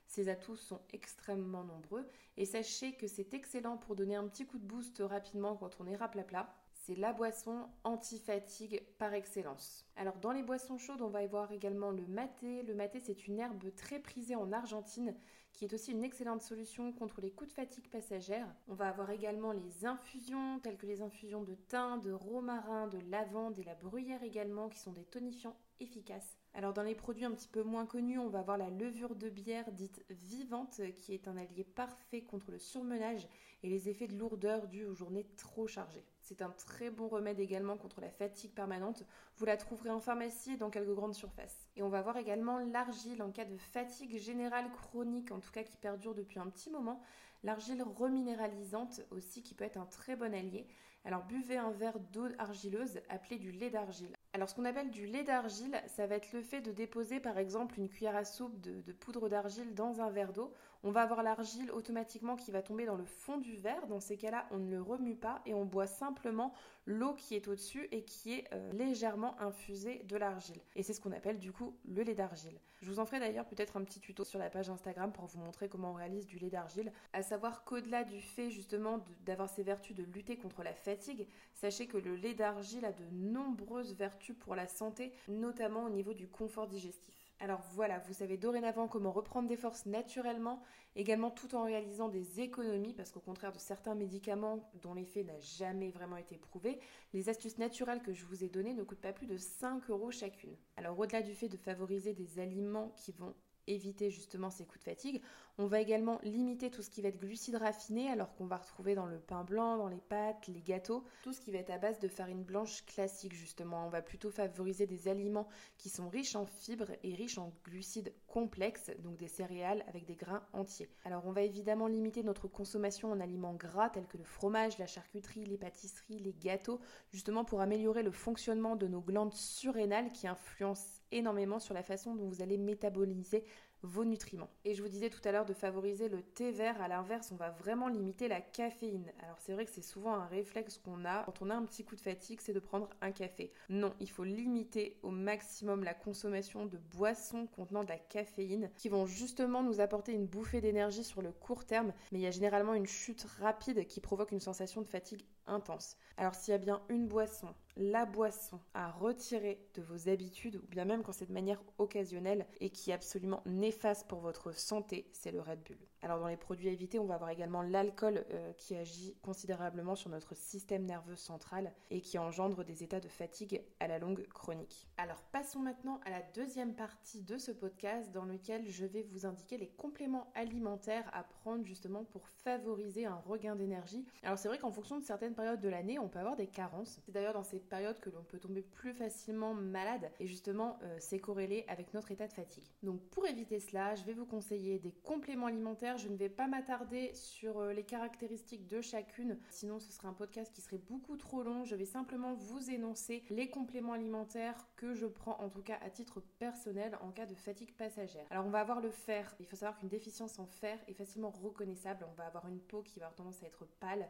Ses 0.07 0.29
atouts 0.29 0.55
sont 0.55 0.79
extrêmement 0.93 1.65
nombreux 1.65 2.07
et 2.37 2.45
sachez 2.45 2.93
que 2.95 3.07
c'est 3.07 3.33
excellent 3.33 3.75
pour 3.75 3.97
donner 3.97 4.15
un 4.15 4.29
petit 4.29 4.45
coup 4.45 4.59
de 4.59 4.65
boost 4.65 5.03
rapidement 5.05 5.57
quand 5.57 5.81
on 5.81 5.85
est 5.85 5.97
raplapla. 5.97 6.55
C'est 6.85 6.95
la 6.95 7.13
boisson 7.13 7.69
anti-fatigue 7.85 8.83
par 8.97 9.13
excellence. 9.13 9.85
Alors 9.95 10.17
dans 10.17 10.33
les 10.33 10.43
boissons 10.43 10.77
chaudes, 10.77 11.01
on 11.01 11.07
va 11.07 11.23
y 11.23 11.27
voir 11.27 11.49
également 11.53 11.91
le 11.91 12.05
maté. 12.07 12.61
Le 12.63 12.75
maté, 12.75 12.99
c'est 12.99 13.25
une 13.25 13.39
herbe 13.39 13.73
très 13.73 13.99
prisée 13.99 14.35
en 14.35 14.51
Argentine 14.51 15.15
qui 15.53 15.63
est 15.63 15.73
aussi 15.73 15.93
une 15.93 16.03
excellente 16.03 16.41
solution 16.41 16.91
contre 16.91 17.21
les 17.21 17.31
coups 17.31 17.51
de 17.51 17.55
fatigue 17.55 17.87
passagère. 17.87 18.53
On 18.67 18.73
va 18.73 18.89
avoir 18.89 19.11
également 19.11 19.53
les 19.53 19.85
infusions, 19.85 20.59
telles 20.59 20.75
que 20.75 20.85
les 20.85 21.01
infusions 21.01 21.41
de 21.41 21.55
thym, 21.55 22.01
de 22.01 22.11
romarin, 22.11 22.87
de 22.87 22.99
lavande 23.09 23.57
et 23.59 23.63
la 23.63 23.75
bruyère 23.75 24.23
également, 24.23 24.67
qui 24.67 24.79
sont 24.79 24.91
des 24.91 25.05
tonifiants 25.05 25.55
efficaces. 25.79 26.37
Alors 26.53 26.73
dans 26.73 26.83
les 26.83 26.95
produits 26.95 27.23
un 27.23 27.31
petit 27.31 27.47
peu 27.47 27.63
moins 27.63 27.85
connus, 27.85 28.19
on 28.19 28.27
va 28.27 28.39
avoir 28.39 28.57
la 28.57 28.69
levure 28.69 29.15
de 29.15 29.29
bière 29.29 29.71
dite 29.71 30.03
vivante, 30.09 30.81
qui 30.97 31.13
est 31.13 31.29
un 31.29 31.37
allié 31.37 31.63
parfait 31.63 32.23
contre 32.23 32.51
le 32.51 32.59
surmenage 32.59 33.29
et 33.61 33.69
les 33.69 33.87
effets 33.87 34.07
de 34.07 34.17
lourdeur 34.17 34.67
dus 34.67 34.83
aux 34.83 34.95
journées 34.95 35.27
trop 35.37 35.65
chargées. 35.65 36.03
C'est 36.23 36.41
un 36.41 36.51
très 36.51 36.89
bon 36.89 37.09
remède 37.09 37.41
également 37.41 37.75
contre 37.75 37.99
la 37.99 38.09
fatigue 38.09 38.53
permanente. 38.53 39.03
Vous 39.35 39.45
la 39.45 39.57
trouverez 39.57 39.89
en 39.89 39.99
pharmacie 39.99 40.53
et 40.53 40.57
dans 40.57 40.69
quelques 40.69 40.93
grandes 40.93 41.13
surfaces. 41.13 41.67
Et 41.75 41.83
on 41.83 41.89
va 41.89 42.01
voir 42.01 42.15
également 42.15 42.59
l'argile 42.59 43.21
en 43.21 43.29
cas 43.29 43.43
de 43.43 43.57
fatigue 43.57 44.17
générale 44.17 44.71
chronique, 44.71 45.33
en 45.33 45.41
tout 45.41 45.51
cas 45.51 45.63
qui 45.63 45.75
perdure 45.75 46.15
depuis 46.15 46.39
un 46.39 46.47
petit 46.47 46.69
moment. 46.69 47.01
L'argile 47.43 47.83
reminéralisante 47.83 49.01
aussi 49.11 49.43
qui 49.43 49.53
peut 49.53 49.65
être 49.65 49.75
un 49.75 49.85
très 49.85 50.15
bon 50.15 50.33
allié. 50.33 50.65
Alors 51.03 51.25
buvez 51.25 51.57
un 51.57 51.71
verre 51.71 51.99
d'eau 51.99 52.29
argileuse 52.37 53.01
appelé 53.09 53.37
du 53.37 53.51
lait 53.51 53.69
d'argile. 53.69 54.15
Alors 54.31 54.49
ce 54.49 54.55
qu'on 54.55 54.63
appelle 54.63 54.91
du 54.91 55.05
lait 55.05 55.25
d'argile, 55.25 55.75
ça 55.87 56.07
va 56.07 56.15
être 56.15 56.31
le 56.31 56.41
fait 56.41 56.61
de 56.61 56.71
déposer 56.71 57.19
par 57.19 57.37
exemple 57.37 57.77
une 57.77 57.89
cuillère 57.89 58.15
à 58.15 58.23
soupe 58.23 58.57
de 58.61 58.93
poudre 58.93 59.27
d'argile 59.27 59.75
dans 59.75 59.99
un 59.99 60.09
verre 60.09 60.31
d'eau 60.31 60.53
on 60.83 60.91
va 60.91 61.01
avoir 61.01 61.23
l'argile 61.23 61.71
automatiquement 61.71 62.35
qui 62.35 62.51
va 62.51 62.61
tomber 62.61 62.85
dans 62.85 62.95
le 62.95 63.05
fond 63.05 63.37
du 63.37 63.55
verre. 63.55 63.87
Dans 63.87 64.01
ces 64.01 64.17
cas-là, 64.17 64.45
on 64.51 64.57
ne 64.57 64.69
le 64.69 64.81
remue 64.81 65.15
pas 65.15 65.41
et 65.45 65.53
on 65.53 65.65
boit 65.65 65.87
simplement 65.87 66.53
l'eau 66.85 67.13
qui 67.13 67.35
est 67.35 67.47
au-dessus 67.47 67.87
et 67.91 68.03
qui 68.03 68.33
est 68.33 68.53
euh, 68.53 68.71
légèrement 68.73 69.39
infusée 69.39 70.03
de 70.09 70.17
l'argile. 70.17 70.59
Et 70.75 70.83
c'est 70.83 70.93
ce 70.93 70.99
qu'on 70.99 71.13
appelle 71.13 71.39
du 71.39 71.53
coup 71.53 71.73
le 71.85 72.03
lait 72.03 72.15
d'argile. 72.15 72.59
Je 72.81 72.89
vous 72.89 72.99
en 72.99 73.05
ferai 73.05 73.21
d'ailleurs 73.21 73.45
peut-être 73.45 73.77
un 73.77 73.83
petit 73.85 74.01
tuto 74.01 74.25
sur 74.25 74.39
la 74.39 74.49
page 74.49 74.69
Instagram 74.69 75.13
pour 75.13 75.25
vous 75.25 75.39
montrer 75.39 75.69
comment 75.69 75.91
on 75.91 75.95
réalise 75.95 76.27
du 76.27 76.37
lait 76.37 76.49
d'argile. 76.49 76.91
À 77.13 77.23
savoir 77.23 77.63
qu'au-delà 77.63 78.03
du 78.03 78.19
fait 78.19 78.49
justement 78.49 78.99
d'avoir 79.25 79.49
ses 79.49 79.63
vertus 79.63 79.95
de 79.95 80.03
lutter 80.03 80.35
contre 80.35 80.63
la 80.63 80.73
fatigue, 80.73 81.27
sachez 81.53 81.87
que 81.87 81.97
le 81.97 82.15
lait 82.15 82.33
d'argile 82.33 82.83
a 82.83 82.91
de 82.91 83.05
nombreuses 83.13 83.95
vertus 83.95 84.35
pour 84.37 84.55
la 84.55 84.67
santé, 84.67 85.13
notamment 85.29 85.85
au 85.85 85.89
niveau 85.89 86.13
du 86.13 86.27
confort 86.27 86.67
digestif. 86.67 87.22
Alors 87.43 87.59
voilà, 87.73 87.99
vous 87.99 88.13
savez 88.13 88.37
dorénavant 88.37 88.87
comment 88.87 89.11
reprendre 89.11 89.49
des 89.49 89.57
forces 89.57 89.85
naturellement, 89.85 90.63
également 90.95 91.29
tout 91.29 91.55
en 91.55 91.63
réalisant 91.63 92.07
des 92.07 92.39
économies, 92.39 92.93
parce 92.93 93.11
qu'au 93.11 93.19
contraire 93.19 93.51
de 93.51 93.59
certains 93.59 93.95
médicaments 93.95 94.71
dont 94.81 94.93
l'effet 94.93 95.25
n'a 95.25 95.37
jamais 95.41 95.89
vraiment 95.89 96.15
été 96.15 96.37
prouvé, 96.37 96.79
les 97.11 97.27
astuces 97.27 97.57
naturelles 97.57 98.01
que 98.01 98.13
je 98.13 98.23
vous 98.23 98.45
ai 98.45 98.47
données 98.47 98.73
ne 98.73 98.83
coûtent 98.83 99.01
pas 99.01 99.11
plus 99.11 99.27
de 99.27 99.35
5 99.35 99.89
euros 99.89 100.09
chacune. 100.09 100.55
Alors 100.77 100.97
au-delà 100.97 101.21
du 101.21 101.35
fait 101.35 101.49
de 101.49 101.57
favoriser 101.57 102.13
des 102.13 102.39
aliments 102.39 102.93
qui 102.95 103.11
vont 103.11 103.35
éviter 103.67 104.09
justement 104.09 104.49
ces 104.49 104.65
coups 104.65 104.79
de 104.79 104.85
fatigue. 104.85 105.21
On 105.59 105.67
va 105.67 105.79
également 105.79 106.19
limiter 106.23 106.71
tout 106.71 106.81
ce 106.81 106.89
qui 106.89 107.03
va 107.03 107.09
être 107.09 107.19
glucides 107.19 107.57
raffinés, 107.57 108.09
alors 108.09 108.33
qu'on 108.33 108.47
va 108.47 108.57
retrouver 108.57 108.95
dans 108.95 109.05
le 109.05 109.19
pain 109.19 109.43
blanc, 109.43 109.77
dans 109.77 109.87
les 109.87 110.01
pâtes, 110.01 110.47
les 110.47 110.63
gâteaux, 110.63 111.03
tout 111.21 111.31
ce 111.31 111.39
qui 111.39 111.51
va 111.51 111.59
être 111.59 111.69
à 111.69 111.77
base 111.77 111.99
de 111.99 112.07
farine 112.07 112.43
blanche 112.43 112.83
classique 112.87 113.35
justement. 113.35 113.85
On 113.85 113.89
va 113.89 114.01
plutôt 114.01 114.31
favoriser 114.31 114.87
des 114.87 115.07
aliments 115.07 115.47
qui 115.77 115.89
sont 115.89 116.09
riches 116.09 116.35
en 116.35 116.47
fibres 116.47 116.89
et 117.03 117.13
riches 117.13 117.37
en 117.37 117.53
glucides 117.65 118.15
complexes, 118.25 118.89
donc 119.03 119.17
des 119.17 119.27
céréales 119.27 119.85
avec 119.87 120.05
des 120.05 120.15
grains 120.15 120.43
entiers. 120.53 120.89
Alors 121.05 121.27
on 121.27 121.31
va 121.31 121.43
évidemment 121.43 121.85
limiter 121.85 122.23
notre 122.23 122.47
consommation 122.47 123.11
en 123.11 123.19
aliments 123.19 123.53
gras 123.53 123.91
tels 123.91 124.07
que 124.07 124.17
le 124.17 124.23
fromage, 124.23 124.79
la 124.79 124.87
charcuterie, 124.87 125.45
les 125.45 125.59
pâtisseries, 125.59 126.17
les 126.17 126.33
gâteaux, 126.33 126.79
justement 127.11 127.45
pour 127.45 127.61
améliorer 127.61 128.01
le 128.01 128.11
fonctionnement 128.11 128.75
de 128.75 128.87
nos 128.87 129.01
glandes 129.01 129.35
surrénales 129.35 130.11
qui 130.13 130.27
influencent 130.27 131.01
énormément 131.11 131.59
sur 131.59 131.75
la 131.75 131.83
façon 131.83 132.15
dont 132.15 132.27
vous 132.27 132.41
allez 132.41 132.57
métaboliser 132.57 133.45
vos 133.83 134.05
nutriments. 134.05 134.49
Et 134.65 134.73
je 134.73 134.81
vous 134.81 134.89
disais 134.89 135.09
tout 135.09 135.21
à 135.25 135.31
l'heure 135.31 135.45
de 135.45 135.53
favoriser 135.53 136.09
le 136.09 136.21
thé 136.21 136.51
vert, 136.51 136.81
à 136.81 136.87
l'inverse, 136.87 137.31
on 137.31 137.35
va 137.35 137.51
vraiment 137.51 137.87
limiter 137.87 138.27
la 138.27 138.41
caféine. 138.41 139.11
Alors 139.21 139.37
c'est 139.39 139.53
vrai 139.53 139.65
que 139.65 139.71
c'est 139.71 139.81
souvent 139.81 140.13
un 140.13 140.25
réflexe 140.25 140.77
qu'on 140.77 141.05
a 141.05 141.23
quand 141.23 141.41
on 141.41 141.49
a 141.49 141.55
un 141.55 141.63
petit 141.63 141.83
coup 141.83 141.95
de 141.95 142.01
fatigue, 142.01 142.39
c'est 142.41 142.53
de 142.53 142.59
prendre 142.59 142.89
un 143.01 143.11
café. 143.11 143.51
Non, 143.69 143.93
il 143.99 144.09
faut 144.09 144.23
limiter 144.23 144.97
au 145.03 145.09
maximum 145.09 145.83
la 145.83 145.93
consommation 145.93 146.65
de 146.65 146.77
boissons 146.95 147.47
contenant 147.47 147.83
de 147.83 147.89
la 147.89 147.99
caféine 147.99 148.69
qui 148.77 148.89
vont 148.89 149.05
justement 149.05 149.63
nous 149.63 149.81
apporter 149.81 150.13
une 150.13 150.25
bouffée 150.25 150.61
d'énergie 150.61 151.03
sur 151.03 151.21
le 151.21 151.31
court 151.31 151.65
terme, 151.65 151.93
mais 152.11 152.19
il 152.19 152.23
y 152.23 152.27
a 152.27 152.31
généralement 152.31 152.73
une 152.73 152.87
chute 152.87 153.25
rapide 153.39 153.85
qui 153.87 153.99
provoque 153.99 154.31
une 154.31 154.39
sensation 154.39 154.81
de 154.81 154.87
fatigue 154.87 155.23
intense. 155.47 155.97
Alors 156.17 156.35
s'il 156.35 156.51
y 156.51 156.55
a 156.55 156.59
bien 156.59 156.81
une 156.89 157.07
boisson, 157.07 157.53
la 157.75 158.05
boisson 158.05 158.59
à 158.73 158.91
retirer 158.91 159.65
de 159.75 159.81
vos 159.81 160.09
habitudes, 160.09 160.57
ou 160.57 160.67
bien 160.67 160.85
même 160.85 161.03
quand 161.03 161.11
c'est 161.11 161.27
de 161.27 161.33
manière 161.33 161.61
occasionnelle 161.77 162.47
et 162.59 162.69
qui 162.69 162.91
est 162.91 162.93
absolument 162.93 163.41
néfaste 163.45 164.07
pour 164.07 164.19
votre 164.19 164.51
santé, 164.55 165.09
c'est 165.13 165.31
le 165.31 165.41
Red 165.41 165.63
Bull. 165.63 165.77
Alors 166.03 166.19
dans 166.19 166.27
les 166.27 166.35
produits 166.35 166.67
à 166.67 166.71
éviter, 166.73 166.99
on 166.99 167.05
va 167.05 167.15
avoir 167.15 167.29
également 167.29 167.61
l'alcool 167.61 168.25
euh, 168.29 168.51
qui 168.57 168.75
agit 168.75 169.15
considérablement 169.21 169.95
sur 169.95 170.09
notre 170.09 170.35
système 170.35 170.83
nerveux 170.83 171.15
central 171.15 171.71
et 171.91 172.01
qui 172.01 172.17
engendre 172.17 172.65
des 172.65 172.83
états 172.83 172.99
de 172.99 173.07
fatigue 173.07 173.63
à 173.79 173.87
la 173.87 173.99
longue 173.99 174.27
chronique. 174.27 174.85
Alors 174.97 175.21
passons 175.31 175.59
maintenant 175.59 176.01
à 176.05 176.09
la 176.09 176.21
deuxième 176.35 176.75
partie 176.75 177.21
de 177.21 177.37
ce 177.37 177.51
podcast 177.51 178.11
dans 178.11 178.25
lequel 178.25 178.67
je 178.67 178.85
vais 178.85 179.03
vous 179.03 179.25
indiquer 179.25 179.57
les 179.57 179.69
compléments 179.69 180.29
alimentaires 180.35 181.09
à 181.13 181.23
prendre 181.23 181.63
justement 181.63 182.03
pour 182.03 182.27
favoriser 182.27 183.05
un 183.05 183.15
regain 183.15 183.55
d'énergie. 183.55 184.05
Alors 184.23 184.37
c'est 184.37 184.49
vrai 184.49 184.59
qu'en 184.59 184.71
fonction 184.71 184.99
de 184.99 185.05
certaines 185.05 185.35
périodes 185.35 185.61
de 185.61 185.69
l'année, 185.69 185.99
on 185.99 186.09
peut 186.09 186.19
avoir 186.19 186.35
des 186.35 186.47
carences. 186.47 186.99
C'est 187.05 187.13
d'ailleurs 187.13 187.33
dans 187.33 187.43
ces 187.43 187.61
périodes 187.61 188.01
que 188.01 188.09
l'on 188.09 188.23
peut 188.23 188.39
tomber 188.39 188.61
plus 188.61 188.93
facilement 188.93 189.53
malade 189.53 190.11
et 190.19 190.27
justement 190.27 190.77
euh, 190.83 190.97
c'est 190.99 191.19
corrélé 191.19 191.63
avec 191.69 191.93
notre 191.93 192.11
état 192.11 192.27
de 192.27 192.33
fatigue. 192.33 192.65
Donc 192.81 192.99
pour 193.09 193.25
éviter 193.25 193.61
cela, 193.61 193.95
je 193.95 194.03
vais 194.03 194.13
vous 194.13 194.25
conseiller 194.25 194.79
des 194.79 194.91
compléments 194.91 195.45
alimentaires 195.45 195.92
je 195.97 196.07
ne 196.07 196.15
vais 196.15 196.29
pas 196.29 196.47
m'attarder 196.47 197.11
sur 197.13 197.59
euh, 197.59 197.73
les 197.73 197.83
caractéristiques 197.83 198.67
de 198.67 198.81
chacune, 198.81 199.37
sinon 199.49 199.79
ce 199.79 199.91
serait 199.91 200.07
un 200.07 200.13
podcast 200.13 200.51
qui 200.53 200.61
serait 200.61 200.77
beaucoup 200.77 201.17
trop 201.17 201.43
long. 201.43 201.63
Je 201.65 201.75
vais 201.75 201.85
simplement 201.85 202.33
vous 202.33 202.69
énoncer 202.69 203.23
les 203.29 203.49
compléments 203.49 203.93
alimentaires 203.93 204.55
que 204.75 204.93
je 204.93 205.05
prends 205.05 205.39
en 205.39 205.49
tout 205.49 205.61
cas 205.61 205.77
à 205.83 205.89
titre 205.89 206.21
personnel 206.39 206.97
en 207.01 207.11
cas 207.11 207.25
de 207.25 207.35
fatigue 207.35 207.73
passagère. 207.75 208.25
Alors 208.29 208.45
on 208.45 208.49
va 208.49 208.59
avoir 208.59 208.81
le 208.81 208.89
fer. 208.89 209.35
Il 209.39 209.45
faut 209.45 209.55
savoir 209.55 209.77
qu'une 209.77 209.89
déficience 209.89 210.39
en 210.39 210.45
fer 210.45 210.79
est 210.87 210.93
facilement 210.93 211.29
reconnaissable. 211.29 212.05
On 212.11 212.15
va 212.15 212.25
avoir 212.25 212.47
une 212.47 212.59
peau 212.59 212.81
qui 212.81 212.99
va 212.99 213.07
avoir 213.07 213.15
tendance 213.15 213.43
à 213.43 213.47
être 213.47 213.65
pâle 213.79 214.07